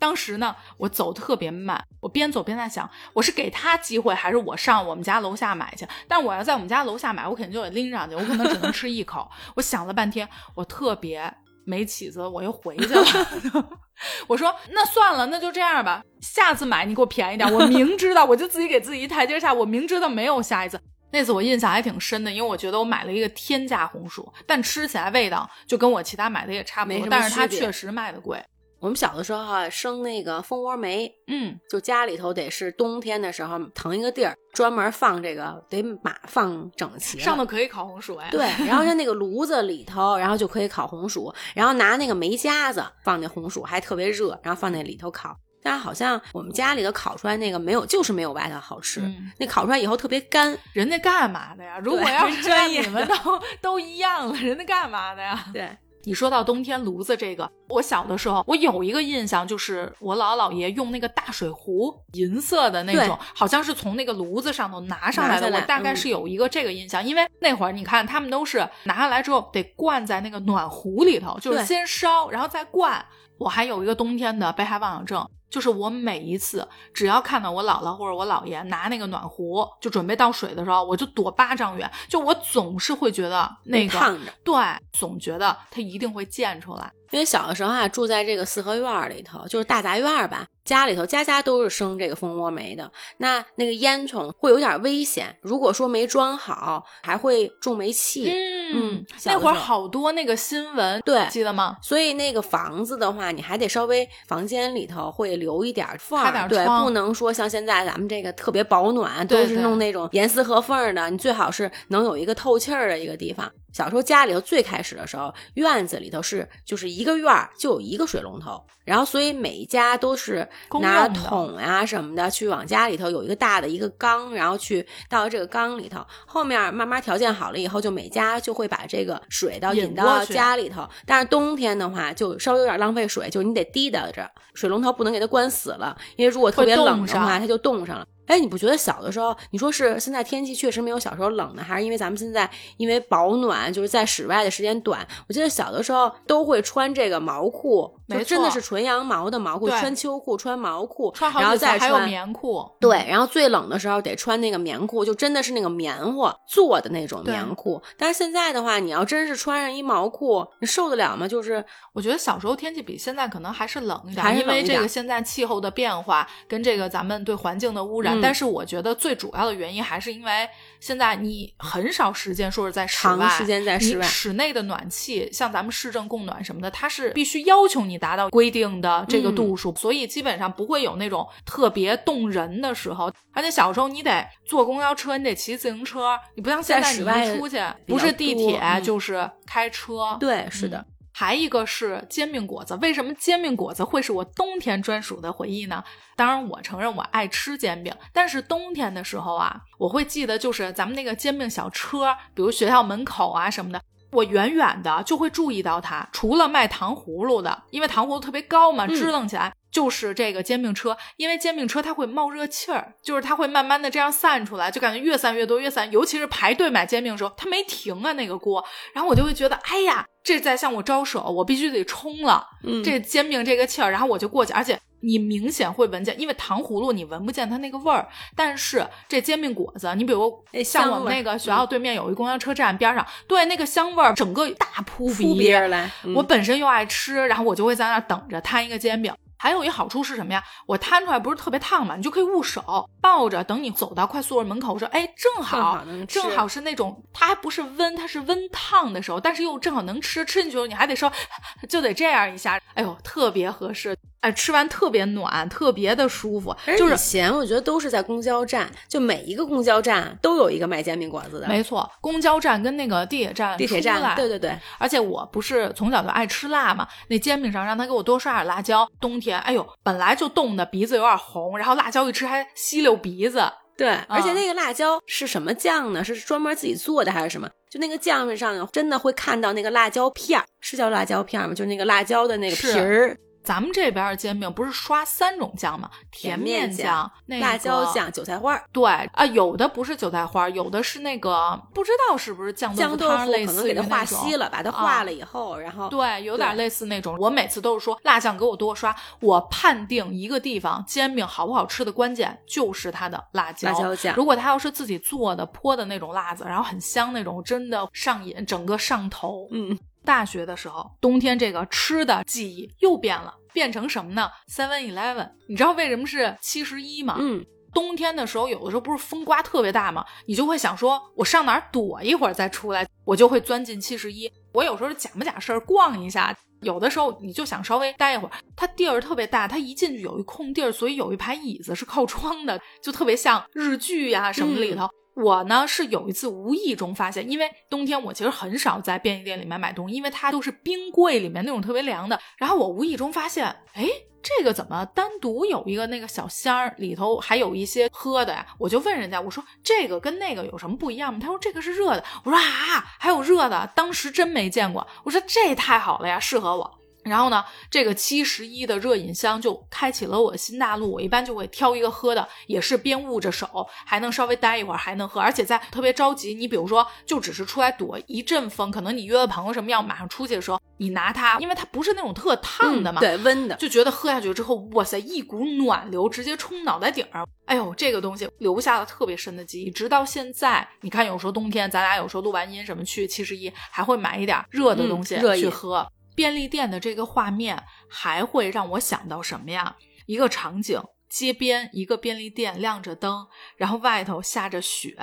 [0.00, 5.86] 当时呢，我走特别慢，我边走边在想，我是给他机会，还是我上我们家楼下买去？
[6.08, 9.30] 但我要在我们家楼下买，我肯定就得拎上去，我可能只能吃一口。
[9.56, 11.30] 我想了半天，我特别
[11.70, 13.04] 没起子，我又回去了。
[14.26, 17.50] 我说那算了，那就这样吧，下次买你给我便宜点。
[17.52, 20.80] 我明知道，我就自己给自己一台阶下，我明知道没有下一次。
[21.12, 28.42] 那次我印象还挺深的，因为我觉得我买了一个天价红薯，但吃起来味道就跟我其他买的也差不多，但是它确实卖的贵。
[28.80, 37.18] 我们小的时候啊，生那个蜂窝煤，嗯，就家里头得是冬天的时候腾一个地儿，专门放这个，得码放整齐。
[37.18, 38.28] 上头可以烤红薯哎。
[38.30, 45.36] 对，然后在那个炉子里头，然后就可以烤红薯，然后拿那个煤夹子放那红薯，还特别热，然后放那里头烤。
[45.62, 49.00] 但是好像我们家里头烤出来那个没有，就是没有外头好吃。
[49.02, 50.56] 嗯那烤出来以后特别干。
[50.72, 51.78] 人家干嘛的呀？
[51.84, 53.14] 如果要是专业你们都
[53.60, 55.44] 都一样了，人家干嘛的呀？
[55.52, 55.68] 对，
[56.04, 65.50] 你说到冬天炉子这个，我小的时候我有一个印象，就是我姥姥爷用那个大水壶，银色的那种，好像是从那个炉子上头拿上来的。
[65.50, 73.04] 来我大概嗯是有一个这个印象，因为那会儿你看他们都是拿下来之后得灌在那个暖壶里头，就是先烧，然后再灌。
[73.38, 83.98] 我还有一个冬天的被害妄想症，就是我每一次只要看到我姥姥或者我姥爷拿那个暖壶就准备倒水的时候，我就躲八丈远，就我总是会觉得那个。
[84.44, 84.54] 对，
[84.92, 86.92] 总觉得它一定会溅出来。
[87.10, 92.90] 因为小的时候啊，住在这个四合院儿里头，就是大杂院儿吧，家里头家家都是生这个蜂窝煤的。
[93.18, 98.30] 那那个烟囱会有点危险，如果说没装好，还会中煤气。
[98.30, 101.76] 嗯嗯那会儿好多那个新闻，对记得吗？
[101.82, 111.10] 所以那个房子的话，你还得稍微房间里头会留一点儿缝儿，对，不能说像现在咱们这个特别保暖，都是弄那种严丝合缝儿的。
[111.10, 113.50] 你最好是能有一个透气儿的一个地方。
[113.72, 120.48] 小时候家里头最开始的时候，院子里头是就是一个院儿就有一个水龙头，然后所以每一家都是
[120.80, 126.04] 拿桶啊什么的去往家里头有一个大的一个缸，然后去倒这个缸里头。
[126.26, 130.88] 后面慢慢条件好了以后，就每家就会把这个水到引引到家里头。
[131.06, 138.06] 但是冬天的话，就稍微有点浪费水，就是你得滴答着，水龙头不能给它关死了，因为如果特别冷的话，它就冻上了。
[138.30, 145.04] 哎，你不觉得小的时候，你说是现在天气确实没有小时候冷呢，还是因为咱们现在因为保暖，就是在室外的时间短？
[145.26, 157.82] 我记得小的时候都会穿这个毛裤，就没错真的是纯羊毛的毛裤，穿秋裤，穿毛裤，穿好然后再还有穿棉裤，对，然后最冷的时候得穿那个棉裤，就真的是那个棉花做的那种棉裤。
[157.98, 161.26] 但是现在的话，你要真是穿上一毛裤，你受得了吗？
[161.26, 168.19] 就是我觉得小时候天气比现在可能还是冷一点，还是因为这个现在气候的变化跟这个咱们对环境的污染。
[168.20, 183.12] 嗯但是我觉得最主要的原因还是因为现在你很少时间说是在室外，长时间在室外室内的暖气，像咱们市政供暖什么的，它是必须要求你达到规定的这个嗯度数，所以基本上不会有那种特别冻人的时候。
[183.32, 190.84] 而且小时候你得坐公交车，你得骑自行车，你不像现在你一出去不是地铁、嗯就是开车，对，是的。
[191.20, 195.84] 还一个是煎饼果子，为什么煎饼果子会是我冬天专属的回忆呢？
[196.16, 203.82] 当然，我承认我爱吃煎饼，但是冬天的时候啊，我会记得就是咱们那个煎饼小车，比如学校门口啊什么的。
[204.12, 215.90] 我远远的就会注意到它，除了卖糖葫芦的，因为糖葫芦特别高嘛，嗯支棱起来，就是这个煎饼车，因为煎饼车它会冒热气儿，就是它会慢慢的这样散出来，就感觉越散越多，越散。
[215.92, 222.44] 尤其是排队买煎饼的时候，它没停啊那个锅，然后我就会觉得，哎呀，这在向我招手，我必须得冲了。
[222.64, 235.90] 嗯，这煎饼这个气儿，然后我就过去，而且你明显会闻见，因为糖葫芦你闻不见它那个味儿，但是这煎饼果子，你比如像我们那个学校对面有一公交车站边上，对那个香味儿，整个大扑扑鼻鼻而来。
[236.04, 239.14] 嗯我本身又爱吃，然后我就会在那儿等着摊一个煎饼。
[239.42, 240.44] 还有一好处是什么呀？
[240.66, 251.10] 我摊出来不是特别烫嘛，你就可以捂手，抱着，等你走到快宿舍门口的时候，哎，正正好正好是那种它还不是温，它是温烫的时候，但是又正好能吃，吃进去了你还得说，
[251.70, 261.48] 就得这样一下，哎呦，特别合适，哎，吃完特别暖，特别的舒服，就是前我觉得都是在公交站，就每一个公交站都有一个卖煎饼果子的。
[261.48, 268.86] 没错，公交站跟那个地铁站地铁站，对对对，而且我不是从小就爱吃辣嘛，那煎饼上让他给我多刷点辣椒。
[269.00, 273.50] 冬天，哎呦，本来就冻的鼻子有点红，然后辣椒一吃还吸溜鼻子。
[273.76, 276.04] 对，而且嗯那个辣椒是什么酱呢？
[276.04, 277.48] 是专门自己做的还是什么？
[277.70, 281.54] 就那个酱上真的会看到那个辣椒片儿，是叫辣椒片儿吗？
[281.54, 283.16] 就是那个辣椒的那个皮儿。
[283.42, 285.90] 咱们这边的煎饼不是刷三种酱吗？
[286.10, 288.64] 甜面酱、那个、辣椒酱、韭菜花儿。
[288.72, 297.16] 对啊，有的不是韭菜花，有的是那个不知道是不是酱酱豆腐汤，类似于可能给它化稀了，把它化了以后，然后对，有点对类似那种。
[297.18, 298.94] 我每次都是说辣酱给我多刷。
[299.20, 303.70] 我判定一个地方煎饼好不好吃的关键就是它的辣椒。
[303.70, 309.48] 辣椒酱如果它要是自己做的泼的那种辣子，然后很香那种，真的上瘾，整个上头。
[309.50, 317.16] 嗯，大学的时候，冬天这个吃的记忆又变了，变成什么呢？Seven Eleven，你知道为什么是七十一吗？
[317.18, 320.04] 嗯，冬天的时候，有的时候不是风刮特别大吗？
[320.26, 324.30] 你就会想说，我上哪儿躲一会儿再出来，我就会钻进七十一。
[324.52, 328.32] 我有时候假不假事儿逛一下，有的时候你就想稍微待一会儿。
[328.56, 334.88] 它地儿特别大，它一进去有一空地儿，所以有一排椅子是靠窗的，就特别像日剧呀、什么里头。
[335.14, 342.18] 我呢是有一次无意中发现，因为冬天我其实很少在便利店里面买东西，因为它都是冰柜里面那种特别凉的。
[342.36, 343.44] 然后我无意中发现，
[343.74, 343.86] 哎，
[344.22, 348.46] 这个怎么单独有一个那个小箱儿，里头还有一些喝的呀？
[348.58, 351.18] 我就问人家，我说这个跟那个有什么不一样吗？
[351.20, 352.04] 他说这个是热的。
[352.24, 354.86] 我说啊，还有热的，当时真没见过。
[355.04, 356.79] 我说这太好了呀，适合我。
[357.04, 360.92] 然后呢，这个七十一的热饮箱就开启了我的新大陆。
[360.92, 365.20] 我一般就会挑一个喝的，也是边捂着手，还能稍微待一会儿，还能喝。
[365.20, 373.56] 而且在特别着急，你比如说就只是出来躲一阵风，可能你约了朋友什么要马上出去的时候，你拿它，因为它不是那种特烫的嘛，嗯对，温的。
[373.56, 377.26] 就觉得喝下去之后，哇塞，一股暖流直接冲脑袋顶儿。
[377.46, 380.68] 哎呦，这个东西留下了特别深的记忆，直到现在。
[380.82, 385.86] 你看，有时候冬天，咱俩有时候录完音什么去七十一，还会买一点热的东西去喝。
[386.20, 389.74] 便利店的这个画面还会让我想到什么呀？
[390.04, 390.78] 一个场景，
[391.08, 394.94] 街边一个便利店亮着灯，然后外头下着雪。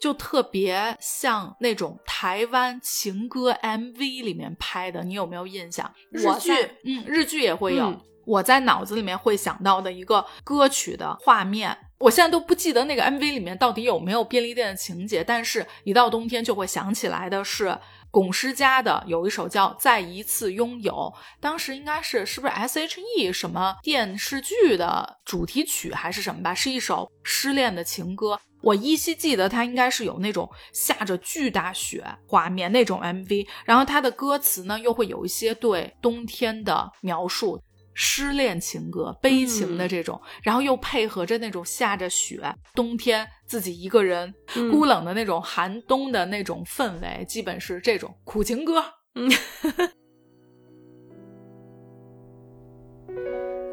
[0.00, 5.92] 就特别像那种台湾情歌 MV 里面拍的，你有没有印象？
[6.10, 6.52] 日剧
[6.84, 7.90] 嗯，日剧也会有。
[7.90, 17.78] 嗯我在脑子里面会想到的一个歌曲的画面，我现在都不记得那个 MV 里面到底有没有便利店的情节，但是一到冬天就会想起来的是
[18.10, 20.92] 巩诗佳的有一首叫《再一次拥有》，
[21.38, 28.40] 当时应该是是不是 S.H.E 什么电视剧的主题曲还是什么吧，是一首失恋的情歌。
[28.62, 37.60] 我依稀记得它应该是有那种下着巨大雪画面那种 MV，然后它的歌词呢又会有一些对冬天的描述。
[37.94, 42.40] 失恋情歌、悲情的这种，然后又配合着那种下着雪，
[42.74, 48.82] 冬天自己一个人、嗯孤冷的那种寒冬的那种氛围，基本是这种苦情歌。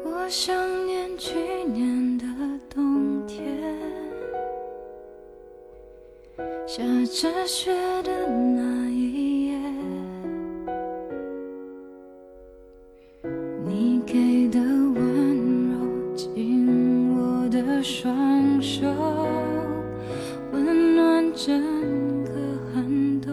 [0.04, 2.24] 我想念去年的
[2.68, 3.42] 冬天，
[6.66, 8.79] 下着雪的那
[17.82, 18.86] 双手，
[20.52, 22.32] 温暖整个
[22.74, 23.30] 寒冬。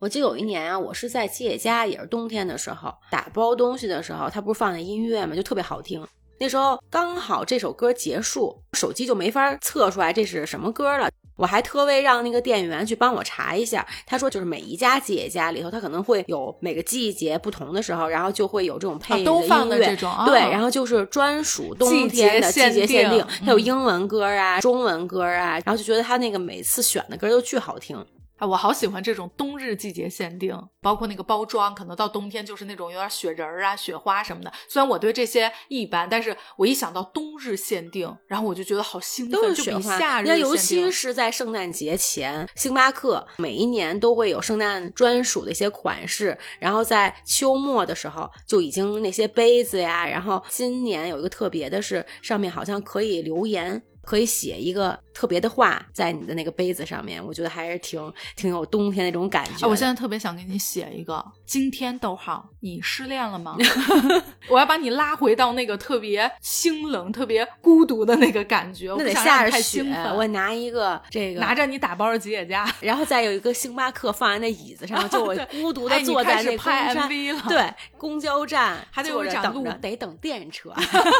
[0.00, 6.04] 我记得有一年啊，我是在吉野家，也是冬天的时候打包东西的时候，他不是放的音乐嘛，就特别好听。
[6.40, 11.08] 那时候刚好这首歌结束，手机就没法测出来这是什么歌了。
[11.38, 28.04] 我还特为让那个店员去帮我查一下，他说就是每一家姐姐家里头，他可能会有每个季节不同的时候，然后就会有这种配都放的音乐这种啊对，然后就是专属冬天的季节限定定，它有嗯英文歌啊、中文歌啊，然后就觉得他那个每次选的歌都巨好听。
[28.38, 34.52] 啊，我好喜欢这种冬日季节限定，包括那个包装，可能到冬天就是那种有点雪人儿啊、雪花什么的。
[34.68, 53.82] 虽然我对这些一般，但是我一想到冬日限定，然后我就觉得好兴奋，都是就雪花，比夏日那尤其是在圣诞节前，星巴克每一年都会有圣诞专属的一些款式，然后在秋末的时候就已经那些杯子呀，然后今年有一个特别的是，上面好像可以留言。
[54.04, 58.00] 可以写一个特别的话在你的那个杯子上面，我觉得还是挺
[58.36, 63.56] 挺有冬天那种感觉我现在特别想给你写一个：今天逗号，你失恋了吗？
[64.48, 68.92] 我要把你拉回到那个特别清冷、特别孤独的那个感觉。
[68.92, 80.72] 我那得下着雪兴，奋我拿一个这个拿着你打包的吉野家，然后再有一个星巴克放在那椅子上，就我 孤独的坐在那拍 MV 了对，公交站还得有一盏路得等电车，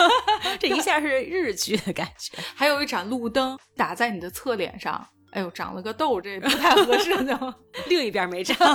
[0.61, 2.39] 这一下是日剧的感觉。
[2.55, 5.07] 还有一盏路灯打在你的侧脸上。
[5.31, 7.55] 哎呦，长了个痘，这不太合适呢。
[7.89, 8.57] 另一边没长。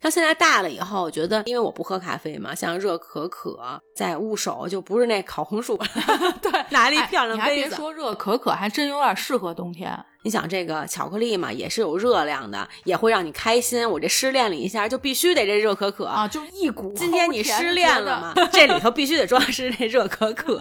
[0.00, 5.76] 像现在大了以后，我觉得因为我不喝咖啡嘛，像热可可在捂手，就不是那烤红薯，
[6.40, 7.68] 对，拿了一哎漂亮你还别。
[7.68, 9.92] 说热可可，还真有点适合冬天。
[10.22, 13.88] 你想这个巧克力嘛，也是有热量的，也会让你开心。
[13.88, 16.06] 我这失恋了一下，就必须得这热可可。
[16.06, 18.34] 啊，就一股今天你失恋了嘛？？
[18.52, 20.60] 这里头必须得装是那热可可。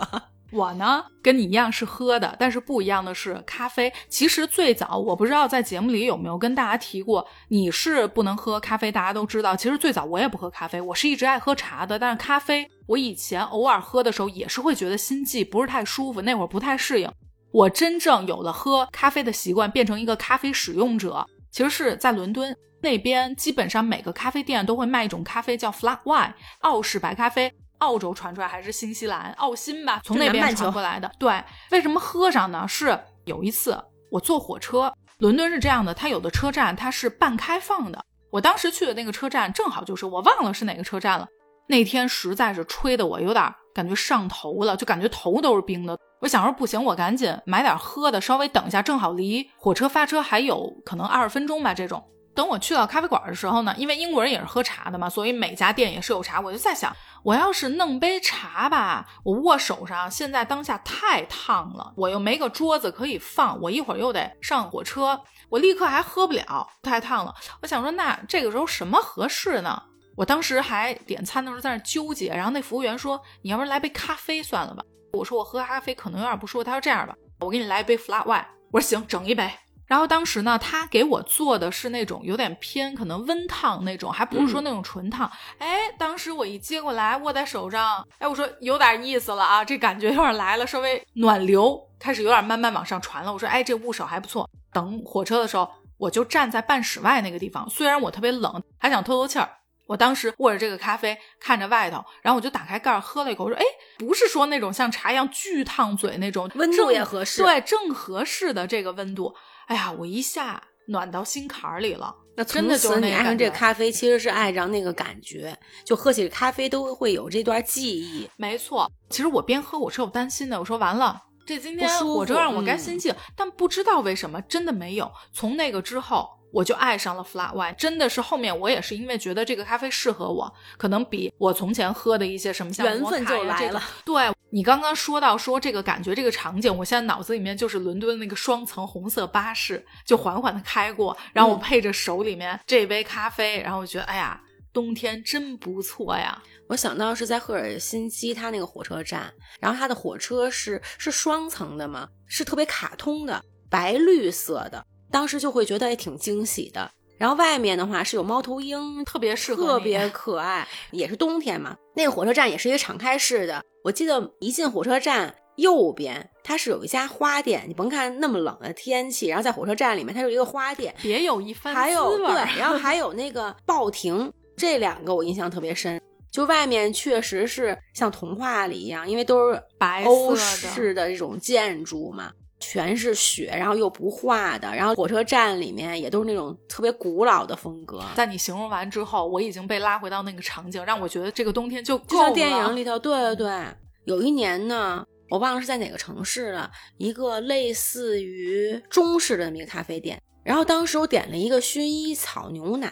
[0.52, 3.92] 我呢，跟你一样是喝的，但是不一样的是咖啡。
[4.08, 9.56] 其实最早我不知道在节目里有没有跟大家提过，你是不能喝咖啡，大家都知道。
[9.56, 12.00] 其实最早我也不喝咖啡，我是一直爱喝茶的。
[12.00, 17.12] 但是咖啡，我以前偶尔喝的时候也是会觉得心悸，不是太舒服，那会儿不太适应。
[17.52, 27.52] 我真正有了喝咖啡的习惯，变成一个咖啡使用者，其实是在伦敦那边，基本上每个咖啡店都会卖一种咖啡叫 flat white 澳式白咖啡。
[27.80, 31.12] 澳洲传出来还是新西兰澳新吧，从那边传过来的。
[31.20, 32.66] 对，为什么喝上呢？
[32.68, 38.04] 是有一次我坐火车，伦敦是这样的，它有的车站它是半开放的。
[38.32, 41.28] 我当时去的那个车站正好就是我忘了是哪个车站了。
[41.70, 45.98] 那天实在是吹的我有点感觉上头了，就感觉头都是冰的。
[46.22, 51.74] 我想说不行，我赶紧买点喝的，稍微等一下，正好离火车发车还有可能二十分钟吧。
[51.74, 52.04] 这种
[52.38, 56.40] 等我去到咖啡馆的时候呢，因为英国人也是喝茶的嘛，所以每家店也是有茶。
[56.40, 65.20] 我就在想，我要是弄杯茶吧，我握手上现在当下太烫了，我又没个桌子可以放，我一会儿又得上火车，
[65.50, 67.34] 我立刻还喝不了，太烫了。
[67.64, 69.82] 我想说，那这个时候什么合适呢？
[70.16, 74.84] 我当时还点餐的时候在那纠结，然后那服务员说：“你要不然来杯咖啡算了吧。”
[75.14, 79.52] 我说：“我喝咖啡可能有点不舒服。”他说：“这样吧，我给你来一杯 flat white。”我说：“行，整一杯。”
[79.88, 85.32] 然后当时呢，他给我做的是那种有点偏可能温烫那种，还不是说那种纯烫。
[85.58, 93.32] 哎，当时我一接过来握在手上，哎，我说有点意思了啊，这感觉有点来了，稍微暖流开始有点慢慢往上传了。
[93.32, 99.50] 我说：“哎，这握手还不错。”等火车的时候，我就站在半室外那个地方，虽然我特别冷，还想透透气儿。
[99.88, 103.64] 我当时握着这个咖啡，看着外头，然后我就打开盖儿喝了一口，我说：“哎，
[103.98, 109.34] 不是说那种像茶一样巨烫嘴那种，温度也合适对，正合适的这个温度。
[109.68, 112.14] 哎呀，我一下暖到心坎儿里了。
[112.36, 118.30] 那真的就是你爱上这个咖啡，其实是爱上那个感觉，就喝起咖啡都会有这段记忆。
[118.36, 125.12] 没错，其实我边喝我是有担心的，我说完了，这今天不舒服火车让我该嗯心悸了，但不知道为什么真的没有。
[125.32, 126.30] 从那个之后。
[126.50, 133.84] 我就爱上了 flat white，真的是后面我也是因为觉得这个咖啡适合我，可能比我从前喝的一些什么像缘分就来了。
[134.06, 144.42] 对你刚刚说到说这个感觉这个场景，我现在脑子里面就是伦敦那个双层红色巴士就缓缓的开过，然后我嗯配着手里面这杯咖啡，然后我觉得哎呀，
[144.72, 146.42] 冬天真不错呀。
[146.70, 156.92] 我想到是在赫尔辛基，它那个火车站，然后它的火车是是双层的嘛，是特别卡通的，白绿色的，当时就会觉得也挺惊喜的。
[157.18, 161.76] 然后外面的话是有猫头鹰，特别适合特别可爱，也是冬天嘛。
[161.96, 176.00] 那个火车站也是一个敞开式的，我记得一进火车站右边它是有一家花店，你甭看那么冷的天气，然后在火车站里面它有一个花店，别有一番还有滋味儿对，然后还有那个报亭，这两个我印象特别深。
[176.30, 193.66] 就外面确实是像童话里一样，因为都是白欧色式的这种建筑嘛，全是雪，然后又不化的，然后火车站里面也都是那种特别古老的风格，在你形容完之后，我已经被拉回到那个场景，让我觉得这个冬天就够就像电影里头，对对对。
[194.06, 202.92] 有一年呢，我忘了是在哪个城市了，一个类似于中式的那么一个咖啡店，然后当时我点了一个薰衣草牛奶，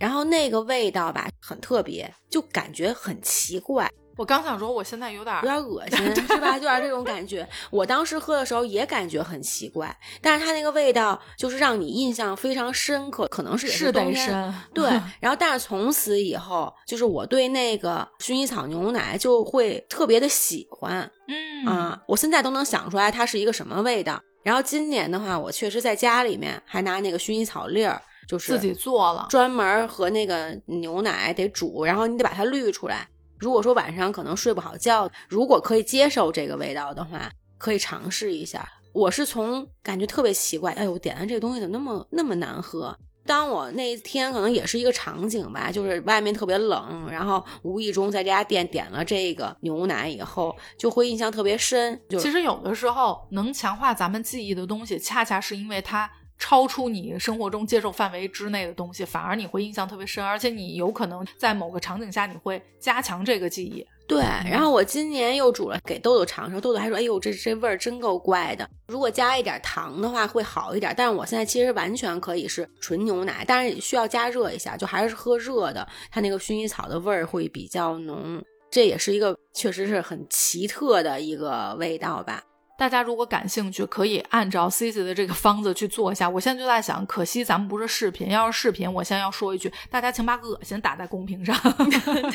[0.00, 3.88] 然后那个味道吧很特别，就感觉很奇怪，
[4.18, 6.54] 我刚想说，我现在有点有点恶心， 是吧？
[6.54, 7.48] 就点这种感觉。
[7.70, 14.90] 我当时喝的时候也感觉很奇怪，但是它那个味道就是让你印象非常深刻，可能是也是得冬天，对，
[15.20, 24.20] 然后但是从此以后，就是我对那个薰衣草牛奶就会特别的喜欢嗯啊、我现在都能想出来它是一个什么味道。
[24.42, 33.06] 然后今年的话，我确实在家里面还拿那个薰衣草粒儿，就是自己做了，专门和那个牛奶得煮，然后你得把它滤出来。
[33.38, 38.68] 如果说晚上可能睡不好觉，如果可以接受这个味道的话，可以尝试一下。
[38.92, 42.96] 我是从感觉特别奇怪，哎呦，我点的这个东西怎么那么那么难喝？
[43.24, 52.00] 当我那一天可能也是一个场景吧，就是外面特别冷，然后无意中在这家店点了这个牛奶以后，就会印象特别深。
[52.08, 63.84] 就其实有的时候能强化咱们记忆的东西，恰恰是因为它超出你生活中接受范围之内的东西，反而你会印象特别深，而且你有可能在某个场景下你会加强这个记忆。
[64.06, 68.66] 对，然后我今年又煮了给豆豆尝尝，豆豆还说：“哎呦，这这味儿真够怪的。
[68.86, 78.42] 如果加一点糖的话会好一点。”但是我现在其实完全可以是纯牛奶，但是需要加热一下，就还是喝热的，它那个薰衣草的味儿会比较浓。
[78.70, 82.42] 这也是一个确实是很奇特的一个味道吧。
[82.78, 86.30] 大家如果感兴趣，可以按照 C C 的这个方子去做一下。
[86.30, 91.58] 我现在就在想，可惜咱们不是视频，要是视频，我现在要说一句，大家请把恶心打在公屏上。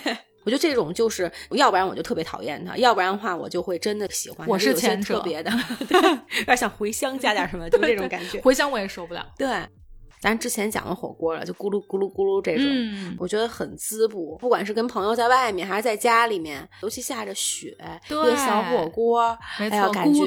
[0.03, 0.17] 对。
[0.43, 4.45] 我觉得这种就是，要不然我就特别讨厌他，要不然的话我就会真的喜欢。
[4.45, 5.49] 我是前者，特别的，
[6.39, 8.41] 有点想回乡加点什么，就这种感觉。
[8.41, 9.25] 回乡我也受不了。
[9.37, 9.47] 对。
[10.23, 12.65] 咱之前讲过火锅了，就咕噜咕噜咕噜这种，
[13.19, 14.37] 我觉得很滋补。
[14.39, 17.75] 不管是跟朋友在外面，还是在家里面，尤其下着雪，
[18.07, 20.23] 一个小火锅，哎呀，感觉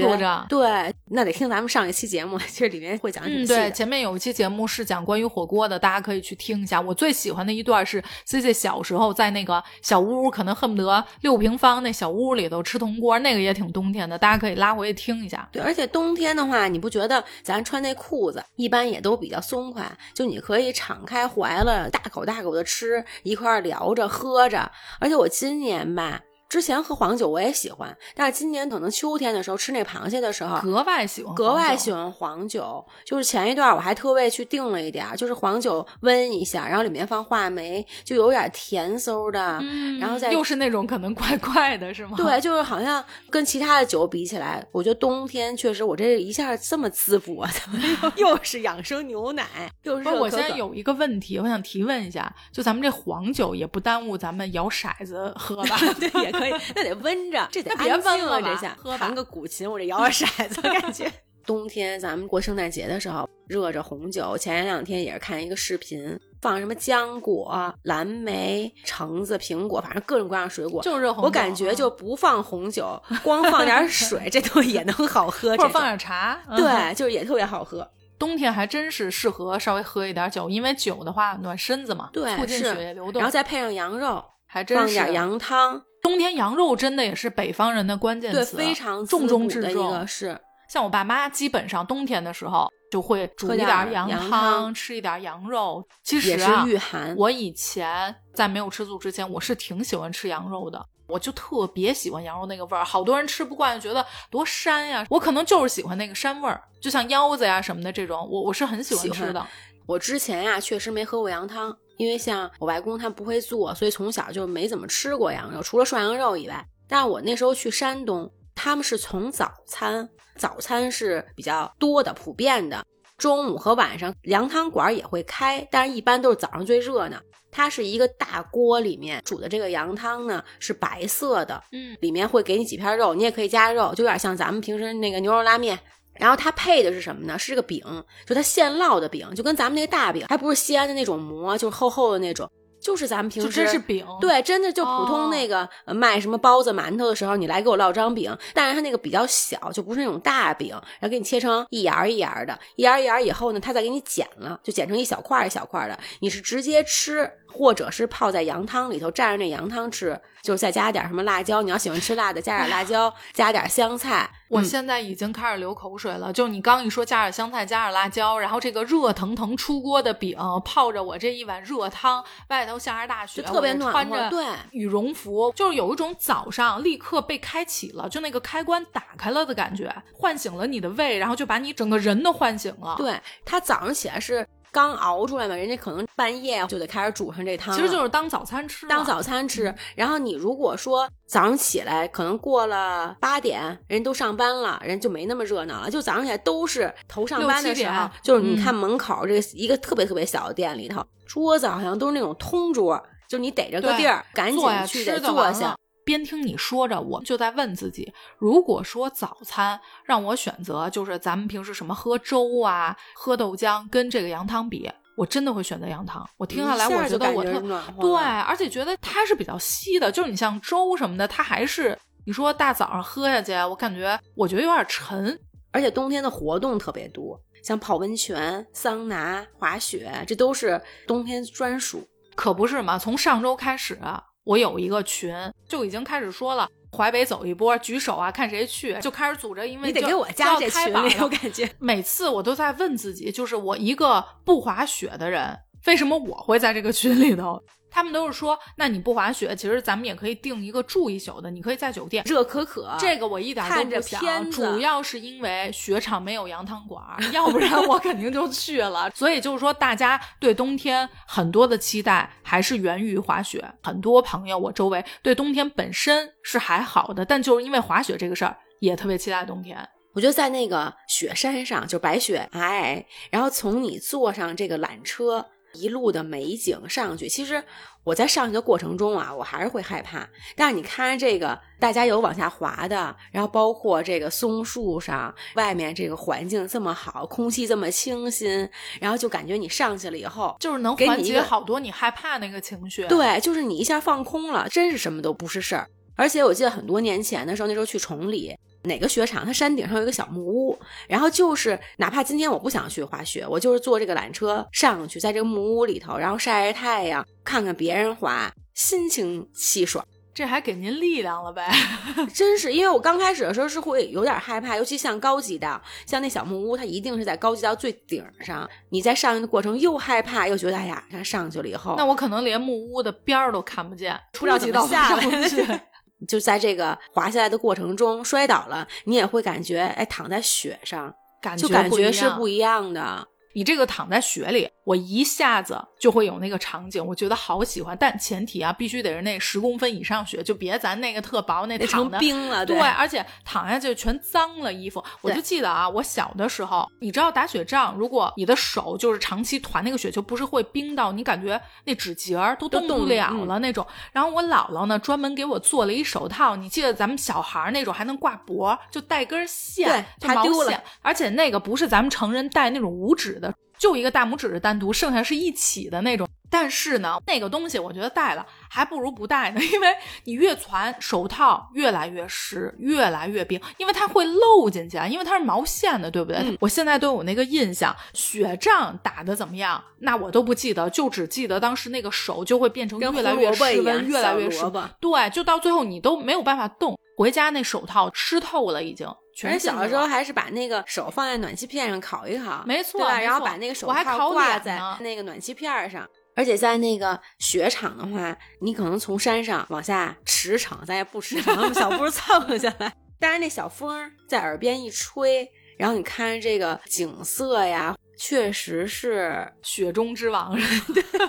[0.50, 6.78] 对，那得听咱们上一期节目， 其实里面会讲嗯，对，前面有一期节目是讲关于火锅的，大家可以去听一下。
[6.78, 15.48] 我最喜欢的一段是 C C 小时候在那个小屋，可能恨不得六平方那小屋里头吃铜锅，那个也挺冬天的，大家可以拉回去听一下。
[15.50, 19.85] 对，而且冬天的话，你不觉得咱穿那裤子一般也都比较松快？
[20.14, 24.70] 就你可以敞开怀了，大口大口的吃，一块聊着喝着。
[25.00, 26.20] 而且我今年吧。
[26.48, 32.84] 之前喝黄酒我也喜欢，但是今年可能秋天的时候吃那螃蟹的时候格外喜欢，格外喜欢黄酒。
[33.04, 39.60] 就是前一段我还特为去订了一点，就是黄酒温一下，然后里面放话梅，就有点甜嗖的，
[40.00, 42.16] 然后再又是那种可能怪怪的，是吗？
[42.16, 47.80] 对， 就是好像跟其他的酒比起来，我觉得冬天确实我这一下这么滋补啊，怎么
[48.16, 49.44] 又 又是养生牛奶，
[49.82, 55.76] 又是我现在有一个问题，我想提问一下，就咱们这黄酒也不耽误咱们摇骰子喝吧？
[55.98, 56.35] 对，也。
[56.38, 58.40] 可以， 那得温着，这得别温了。
[58.42, 61.10] 这下弹个古琴，我这摇摇骰子，感觉
[61.46, 64.36] 冬天咱们过圣诞节的时候，热着红酒。
[64.36, 71.26] 前两天也是看一个视频，放什么浆果、蓝莓、橙子、苹果，反正各种各样水果，就热红酒。
[71.26, 75.50] 我感觉就不放红酒，光放点 水，这都也能好喝。
[75.50, 77.88] 或者放点茶，对，就是也特别好喝。
[78.18, 83.20] 冬天还真是适合稍微喝一点酒，因为酒的话暖身子嘛，对，促进血液流动。
[83.20, 85.80] 然后再配上羊肉，还真放点羊汤。
[86.06, 90.06] 冬天羊肉真的也是北方人的关键词，非常重中之重。
[90.06, 95.84] 是像我爸妈，基本上冬天的时候就会煮一点羊汤，吃一点羊肉。
[96.04, 97.12] 其实也是御寒。
[97.16, 102.84] 我以前在没有吃素之前，我是挺喜欢吃羊肉的，我就特别喜欢羊肉那个味儿。
[102.84, 105.04] 好多人吃不惯，觉得多膻呀。
[105.10, 109.44] 我可能就是喜欢那个膻味儿，就像腰子呀什么的这种，我我是很喜欢吃的。
[109.86, 111.76] 我之前呀，确实没喝过羊汤。
[111.96, 116.66] 因为像我外公他不会做，所以从小就没怎么吃过羊肉，除了涮羊肉以外。
[116.88, 122.84] 但是我那时候去山东，他们是从早餐，早餐是比较多的、普遍的。
[123.18, 127.18] 中午和晚上羊汤馆也会开，但是一般都是早上最热闹。
[127.50, 135.78] 它是一个大锅里面煮的这个羊汤呢，是白色的，嗯，里面会给你几片肉，你也可以加肉，就有点像咱们平时那个牛肉拉面。
[136.18, 137.38] 然后它配的是什么呢？
[137.38, 137.82] 是这个饼，
[138.26, 142.50] 就它现烙的饼，就跟咱们那个大饼，还不是西安的那种馍，就是厚厚的那种。
[142.78, 164.30] 就是咱们平时真是饼，对，真的就普通那个卖什么包子、馒头的时候，你来给我烙张饼，但是它那个比较小，就不是那种大饼，然后给你切成一沿一沿的，一沿一沿以后呢，它再给你剪了，就剪成一小块一小块的，你是直接吃，或者是泡在羊汤里头蘸着那羊汤吃，就是再加点什么辣椒，你要喜欢吃辣的， 加点辣椒，加点香菜。
[164.48, 173.92] 我现在已经开始流口水了，就你刚一说加点香菜，加点辣椒，然后这个热腾腾出锅的饼泡着我这一碗热汤，外头下着大雪，特别暖和。
[173.92, 182.94] 穿着对羽绒服，就是有一种早上立刻被开启了，就那个开关打开了的感觉，唤醒了你的胃，然后就把你整个人都唤醒了。
[182.98, 184.46] 对他早上起来是。
[184.76, 188.86] 刚熬出来嘛，人家可能半夜就得开始煮上这汤，其实就是当早餐吃。
[188.86, 195.90] 当早餐吃，然后你如果说早上起来，可能过了八点，人都上班了，人就没那么热闹了。
[195.90, 205.74] 就早上起来都是头上班的时候，就是你看门口这个一个特别特别小的店里头，桌子好像都是那种通桌，就你逮着个地儿，赶紧去得坐下。
[206.06, 216.24] 边听你说着，我就在问自己：如果说早餐让我选择，就是咱们平时什么喝粥啊、喝豆浆，跟这个羊汤比，我真的会选择羊汤。
[216.36, 217.60] 我听下来，我觉得我特
[218.00, 220.12] 对，而且觉得它是比较稀的。
[220.12, 225.36] 就是你像粥什么的，它还是你说大早上喝下去，我感觉我觉得有点沉。
[225.72, 232.06] 而且冬天的活动特别多，像泡温泉、桑拿、滑雪，这都是冬天专属。
[232.36, 232.96] 可不是嘛？
[232.96, 233.98] 从上周开始。
[234.46, 235.34] 我有一个群，
[235.68, 239.68] 就已经开始说了，淮北走一波，举手啊，看谁去，就开始组织。
[239.68, 247.62] 因为你得给我加这群里，我感觉每次我都在问自己，就是我一个不滑雪的人，为什么我会在这个群里头？
[247.88, 252.22] 他们都是说，那你不滑雪，其实咱们也可以订一个住一宿的，你可以在酒店。
[252.26, 259.10] 热可可，这个我一点都不想，主要是因为雪场没有羊汤馆儿，要不然我肯定就去了。
[259.16, 263.64] 所以就是说，大家对冬天很多的期待还是源于滑雪。
[263.82, 269.88] 很多朋友我周围对冬天本身是还好的，但就是因为滑雪这个事儿，也特别期待冬天。
[270.12, 275.46] 我觉得在那个雪山上，就白雪皑，然后从你坐上这个缆车。
[275.76, 277.62] 一路的美景上去，其实
[278.02, 280.28] 我在上去的过程中啊，我还是会害怕。
[280.56, 288.68] 但是你看这个，大家有往下滑的，然后包括这个松树上，外面这个环境这么好，空气这么清新，
[289.00, 295.88] 然后就感觉你上去了以后，就是能缓解好多你害怕那个情绪。，对，就是你一下放空了，真是什么都不是事儿。
[296.14, 298.56] 而且我记得很多年前的时候，那时候去崇礼。
[298.86, 299.44] 哪个雪场？
[299.44, 300.78] 它山顶上有一个小木屋，
[301.08, 310.04] 然后就是哪怕今天我不想去滑雪，我就是坐这个缆车上去，在这个木屋里头，然后晒晒太阳，看看别人滑，心情气爽。
[310.34, 311.66] 这还给您力量了呗？
[312.34, 318.68] 真是，因为我刚开始的时候是会有点害怕，尤其像高级道，像那小木屋，它一定是在高级道最顶上。
[318.90, 325.86] 你在上去的过程又害怕又觉得，哎呀，看上去了以后，那我可能连木屋的边儿都看不见，不知道怎么初级道下来。
[326.26, 333.28] 就在这个滑下来的过程中摔倒了，你也会感觉，哎，躺在雪上，感就感觉是不一样的。
[333.56, 337.96] 你这个躺在雪里，我一下子就会有那个场景，我觉得好喜欢。
[337.98, 342.18] 但前提啊，必须得是那十公分以上雪，就别咱那个特薄那躺的。
[342.18, 345.02] 冰了，对，而且躺下去全脏了衣服。
[345.22, 353.86] 我就记得啊，我小的时候，你知道打雪仗，如果你的手就是长期团那个雪球，不是会冰到你感觉那指节儿都都动不了了那种。
[354.12, 363.45] 然后我姥姥呢，专门给我做了一手套，你记得咱们小孩儿那种还能挂脖，就带根线，就毛对怕丢了线，而且那个不是咱们成人戴那种五指的。
[363.78, 366.28] 就一个大拇指是单独，剩下是一起的那种。
[366.48, 369.88] 但是呢，那个东西我觉得戴了还不如不戴呢，因为
[370.24, 376.38] 你越攒手套越来越湿，越来越冰，因为它会漏进去啊，因为它是毛线的，对不对？
[376.42, 384.64] 嗯我现在都有那个印象，雪仗打的怎么样，那我都不记得，就只记得当时那个手就会变成越来越湿温，越来越湿。
[385.00, 389.06] 对，就到最后你都没有办法动，回家那手套湿透了已经。
[389.36, 393.20] 全人小的时候还是把那个手放在暖气片上烤一烤，没错对吧？
[393.20, 396.08] 然后把那个手套挂在那个暖气片上。
[396.34, 402.92] 而且在那个雪场的话，你可能从山上往下驰骋，咱也不驰骋，小步蹭下来。
[403.18, 405.46] 但是那小风在耳边一吹，
[405.78, 410.54] 然后你看着这个景色呀，确实是雪中之王，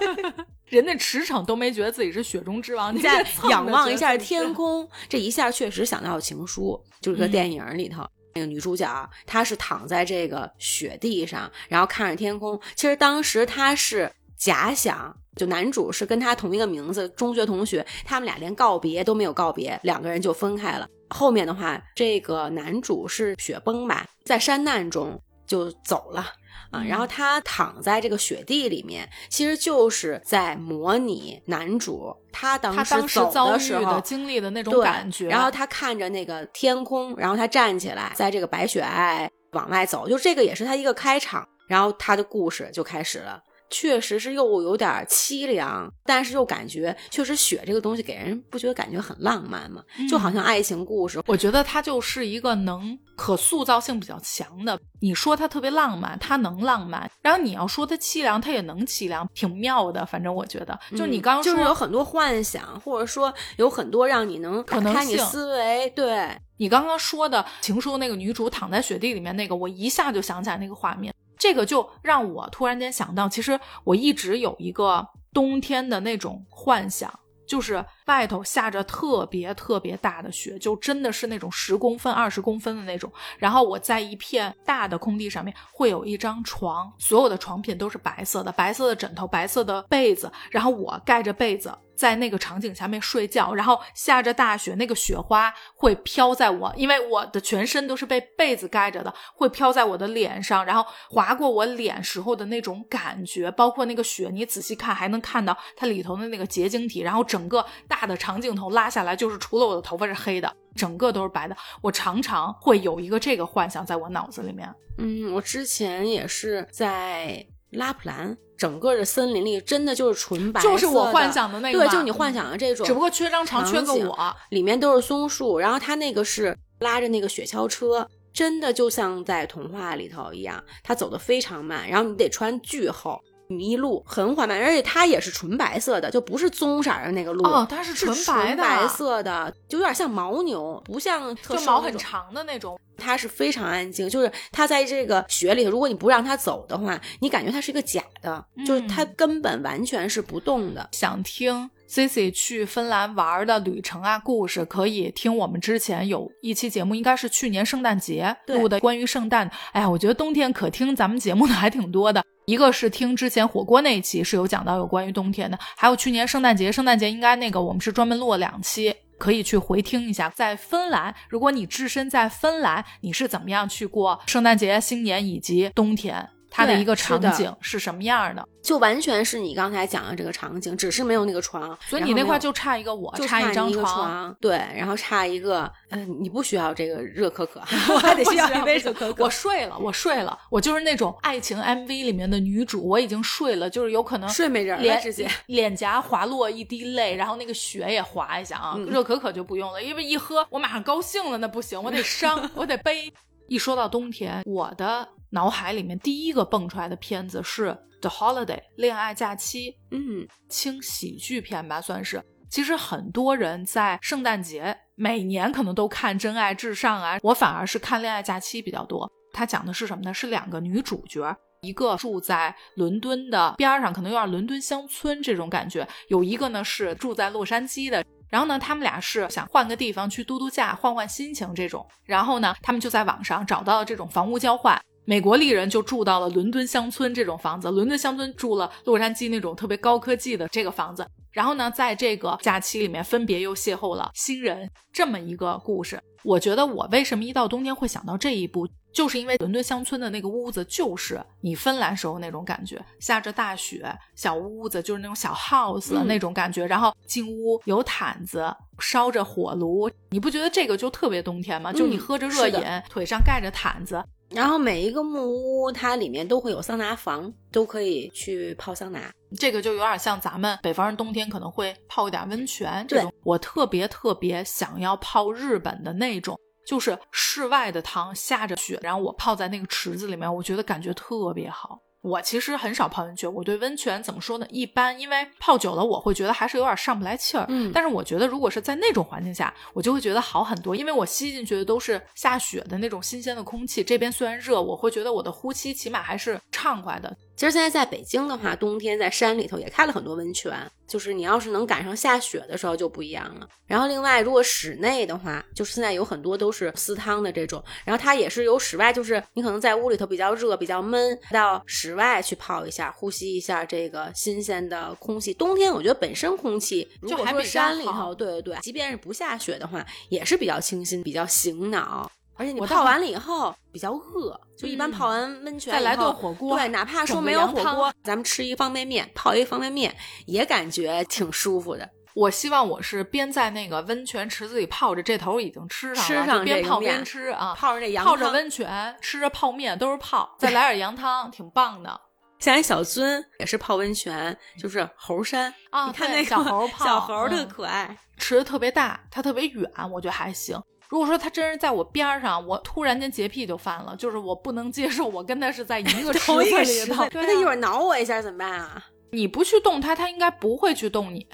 [0.69, 8.05] 人家驰骋都没觉得自己是雪中之王，你再仰望一下天空，这一下确实想到《情书》，就是个嗯电影里头。
[8.35, 12.59] 那个女主角，她是躺在这个雪地上，然后看着天空。
[12.75, 20.87] 其实当时她是假想，就男主是跟她同一个名字，中学同学，他们俩连告别都没有告别，两个人就分开了。
[21.09, 26.23] 后面的话，这个男主是雪崩吧，在山难中就走了。
[26.71, 43.41] 啊，然后他躺在这个雪地里面，其实就是在模拟男主他当他时当时遭遇走的时候经历的那种感觉，然后他看着那个天空，然后他站起来，在这个白雪皑往外走，就这个也是他一个开场，然后他的故事就开始了。
[43.69, 49.83] 确实是又有点凄凉，但是又感觉确实雪这个东西给人不觉得感觉很浪漫吗？
[50.09, 54.79] 就好像爱情故事，我觉得它就是一个能可塑造性比较强的。
[54.99, 60.05] 你说它特别浪漫，它能浪漫；然后你要说它凄凉，它也能凄凉，挺妙的。
[60.05, 65.89] 反正我觉得，就是你刚刚说，嗯就是有很多幻想，或者说有很多让你能打可能开你性思维。
[65.91, 71.13] 对，你刚刚说的情书那个女主躺在雪地里面那个，我一下就想起来那个画面。
[71.37, 77.11] 这个就让我突然间想到，其实我一直有一个冬天的那种幻想，
[77.47, 83.11] 就是外头下着特别特别大的雪，就真的是那种十公分、二十公分的那种。
[83.37, 91.71] 然后我在一片大的空地上面会有一张床，所有的床品都是白色的，白色的枕头、白色的被子，然后我盖着被子。
[91.97, 111.57] 在那个场景下面睡觉，然后下着大雪，那个雪花会飘在我，因为我的全身都是被被子盖着的，会飘在我的脸上，然后划过我脸时候的那种感觉，包括那个雪，你仔细看还能看到它里头的那个结晶体，然后整个大的长镜头拉下来，就是除了我的头发是黑的，整个都是白的。
[111.81, 114.71] 我常常会有一个这个幻想在我脑子里面。
[114.99, 124.35] 嗯，我之前也是在拉普兰，整个的森林里真的就是纯白就是我幻想的那个对，就是你幻想的这种，只不过缺张床，缺个我。
[124.49, 133.21] 里面都是松树，然后他那个是拉着那个雪橇车，真的就像在童话里头一样，他走的非常慢，然后你得穿巨厚。
[133.49, 137.43] 麋鹿很缓慢，而且它也是纯白色的，就不是棕色的那个鹿。
[137.45, 141.97] 哦，它是是纯白的，白色的，就有点像牦牛，不像特就毛很。
[141.97, 142.79] 长的那种。
[142.99, 150.89] 它是非常安静，就是它在这个雪里头，如果你不让它走的话，你感觉它是一个假的，就是它嗯根本完全是不动的。
[150.93, 159.49] 想听 Cici 去芬兰玩的旅程啊故事，可以听我们之前有一期节目，应该是去年圣诞节录的关于圣诞。
[159.73, 162.23] 哎呀，我觉得冬天可听咱们节目的还挺多的。
[162.47, 168.95] 一个是听之前火锅那一期是有讲到有关于冬天的，还有去年圣诞节，圣诞节应该那个我们是专门录了两期。
[169.17, 176.29] 可以去回听一下，在芬兰，如果你置身在芬兰，你是怎么样去过圣诞节、新年以及冬天？
[176.49, 178.47] 它的一个场景是什么样的？
[178.63, 187.61] 就完全是你刚才讲的这个场景，只是没有那个床，所以你那块就差一个我，就差一张床，对，然后差一个，嗯、你不需要这个热可可，
[187.93, 189.23] 我还得需要一杯热可可。
[189.23, 198.73] 我睡了，我睡了，我就是那种爱情 MV 里面的女主，我已经睡了，就是有可能睡没人了脸直接脸颊滑落一滴泪，然后那个血也滑一下啊。
[198.75, 203.13] 嗯热可可就不用了，因为一喝我马上高兴了，那不行，我得 伤，我得悲。
[203.49, 207.69] 一说到冬天，我的脑海里面第一个蹦出来的片子是
[208.01, 208.45] 《The Holiday》
[208.77, 212.23] 恋爱假期，嗯，轻喜剧片吧，算是。
[212.49, 219.11] 其实很多人在圣诞节每年可能都看《真爱至上》啊，我反而是看《恋爱假期》比较多。
[219.33, 220.13] 它讲的是什么呢？
[220.13, 228.03] 是两个女主角，一个住在伦敦的边儿上，可能有点伦敦乡村这种感觉；有一个呢是住在洛杉矶的。
[228.29, 231.85] 然后呢，他们俩是想换个地方去度度假，换换心情这种。
[232.03, 234.77] 然后呢，他们就在网上找到了这种房屋交换。
[235.09, 241.07] 美国丽人就住到了伦敦乡村这种房子，伦敦乡村住了洛杉矶那种特别高科技的这个房子。
[241.31, 245.97] 然后呢，在这个假期里面，分别又邂逅了新人，这么一个故事。
[246.23, 261.71] 我觉得我为什么一到冬天会想到这一部，就是因为伦敦乡村的那个屋子就是你芬兰时候那种感觉，下着大雪，小屋子就是那种小 house 那种感觉，然后进屋有毯子，烧着火炉，你不觉得这个就特别冬天吗？
[261.71, 269.11] 就你喝着热饮，腿上盖着毯子，然后每一个木屋它里面都会有桑拿房，都可以去泡桑拿。
[269.37, 273.13] 这个就有点像咱们北方人冬天可能会泡一点温泉这种。
[273.23, 281.79] 我特别特别想要泡日本的那种，就是室外的汤，下着雪，然后我泡在那个池子里面，我觉得感觉特别好。
[282.01, 284.45] 我其实很少泡温泉，我对温泉怎么说呢？
[284.49, 287.45] 一般，因为泡久了我会觉得还是有点上不来气儿。
[287.49, 293.83] 嗯但是我觉得如果是在那种环境下，我就会觉得好很多，因为我吸进去的都是下雪的那种新鲜的空气。
[293.83, 297.15] 这边虽然热，我会觉得我的呼吸起码还是畅快的。
[297.37, 300.51] 其实现在在北京的话，冬天在山里头也开了很多温泉，
[300.87, 303.47] 就是你要是能赶上下雪的时候就不一样了。
[303.67, 315.31] 然后另外，如果室内的话，就是现在有很多都是私汤的这种，然后它也是有室外，就是你可能在屋里头比较热、比较闷，到室外去泡一下，呼吸一下这个新鲜的空气。
[315.35, 322.11] 冬天我觉得本身空气，如果说就还比山里头，对对对，即便是不下雪的话，也是比较清新、比较醒脑。
[322.37, 331.89] 而且你泡完了以后比较饿，就一般嗯泡完温泉再来顿火锅对，哪怕说没有火锅，咱们吃一方便面，泡一方便面，也感觉挺舒服的。
[332.13, 342.01] 我希望我是边在那个温泉池子里泡着，这头已经吃上了，吃上就边泡边吃啊，泡着这羊汤泡着温泉，吃着泡面，都是泡，再来点羊汤，挺棒的
[342.39, 347.97] 像一小尊也是泡温泉，就是猴山啊你看那个小猴泡小猴特嗯可爱。
[348.17, 350.59] 池子特别大，它特别远，我觉得还行。
[350.89, 357.07] 如果说他真是在我边儿上，我突然间洁癖就犯了，就是我不能接受我跟他是在一个池 同一个子里头。
[357.09, 358.85] 对啊他一会儿挠我一下怎么办啊？
[359.11, 361.27] 你不去动他，他应该不会去动你。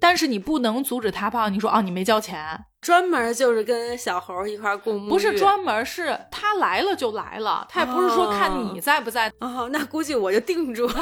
[0.00, 9.32] 但是你不能阻止他泡，你说哦，你没交钱，专门就是跟小猴一块儿共沐浴，不是专门，是他来了就来了，他也不是说看你在不在。
[9.40, 10.94] 哦，那估计我就定住了。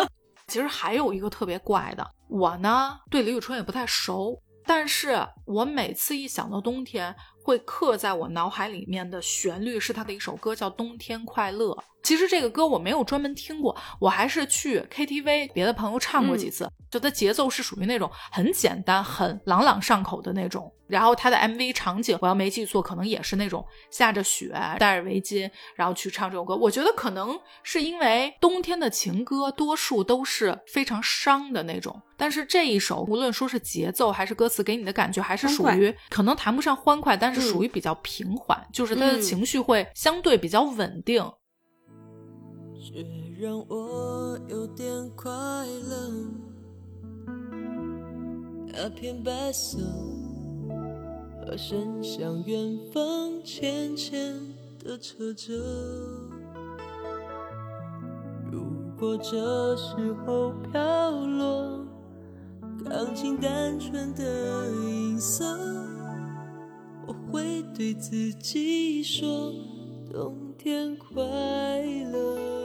[0.48, 7.14] 其实还有一个特别怪的，我呢对李宇春也不太熟，但是我每次一想到冬天，
[7.46, 11.70] 会刻在我脑海里面的旋律是他的一首歌，叫《冬天快乐》。
[12.06, 20.72] 其实这个歌我没有专门听过，我还是去 KTV 别的朋友唱过几次，就它节奏是属于那种很简单、很朗朗上口的那种。
[20.86, 26.54] 然后它的 MV 场景，我要没记错，可能也是那种下着雪，戴着围巾，然后去唱这首歌。
[26.54, 41.28] 我觉得可能是因为冬天的情歌多数都是非常伤的那种，但是这一首无论说是节奏还是歌词，给你的感觉还是属于可能谈不上欢快，但是嗯属于比较平缓，就是他的嗯情绪会相对比较稳定。
[42.88, 43.04] 却
[43.36, 45.28] 让我有点快
[45.88, 46.08] 乐。
[48.68, 49.78] 那片白色
[51.40, 54.40] 和伸向远方，浅浅
[54.78, 55.52] 的扯着。
[58.52, 58.62] 如
[58.96, 61.84] 果这时候飘落
[62.84, 65.44] 钢琴单纯的音色，
[67.04, 69.52] 我会对自己说：
[70.12, 71.24] 冬天快
[72.12, 72.55] 乐。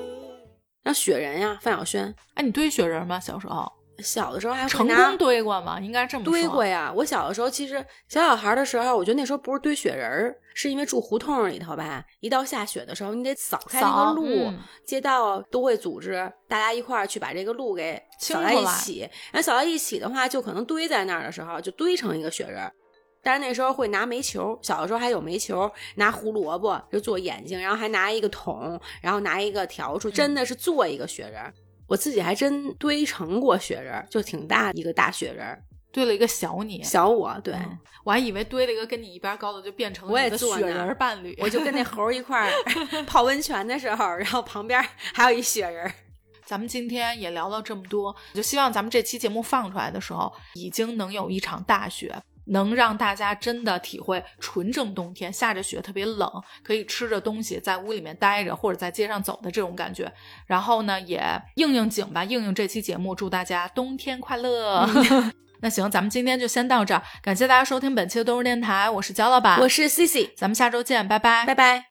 [0.84, 3.20] 像雪人呀，范晓萱，哎，你堆雪人吗？
[3.20, 5.80] 小时候小的时候还会成功堆过吗？
[5.80, 6.32] 应该这么说。
[6.32, 6.92] 堆过呀。
[6.96, 12.04] 我小的时候，其实小小孩的时候，我觉得那时候不是堆雪人儿，是因为住胡同里头吧。
[12.20, 19.02] 一到下雪的时候，你得扫开那个路，嗯街道都会组织大家一块儿去把这个路给扫在一起。
[19.32, 22.74] 然后扫在一起的话，就可能堆在那儿的时候，就堆成一个雪人儿。
[23.24, 31.54] 但是那时候会拿煤球，小的时候还有煤球，拿胡萝卜就做眼睛，然后还拿一个桶，然后拿一个笤帚，真的是做一个雪人儿。
[31.88, 35.62] 我自己还真堆成过雪人儿，就挺大一个大雪人儿，
[35.92, 37.54] 堆了一个小你，小我对。
[37.54, 41.38] 嗯我还以为堆了一个跟你一边高的，就变成了我也你的雪人伴侣。
[41.40, 42.52] 我就跟那猴儿一块儿
[43.06, 45.94] 泡温泉的时候，然后旁边还有一雪人儿。
[46.44, 52.12] 咱们今天也聊了这么多，就希望咱们这期节目放出来的时候，已经能有一场大雪，
[52.52, 56.30] 能让大家真的体会纯正冬天下着雪特别冷，
[56.64, 60.12] 可以吃着东西在屋里面待着或者在街上走的这种感觉。
[60.46, 61.22] 然后呢，也
[61.56, 64.88] 应应景吧，应应这期节目，祝大家冬天快乐。
[65.64, 71.91] 那行，咱们今天就先到这儿，感谢大家收听本期的都市电台，我是焦老板，我是 C C，咱们下周见，拜拜，拜拜。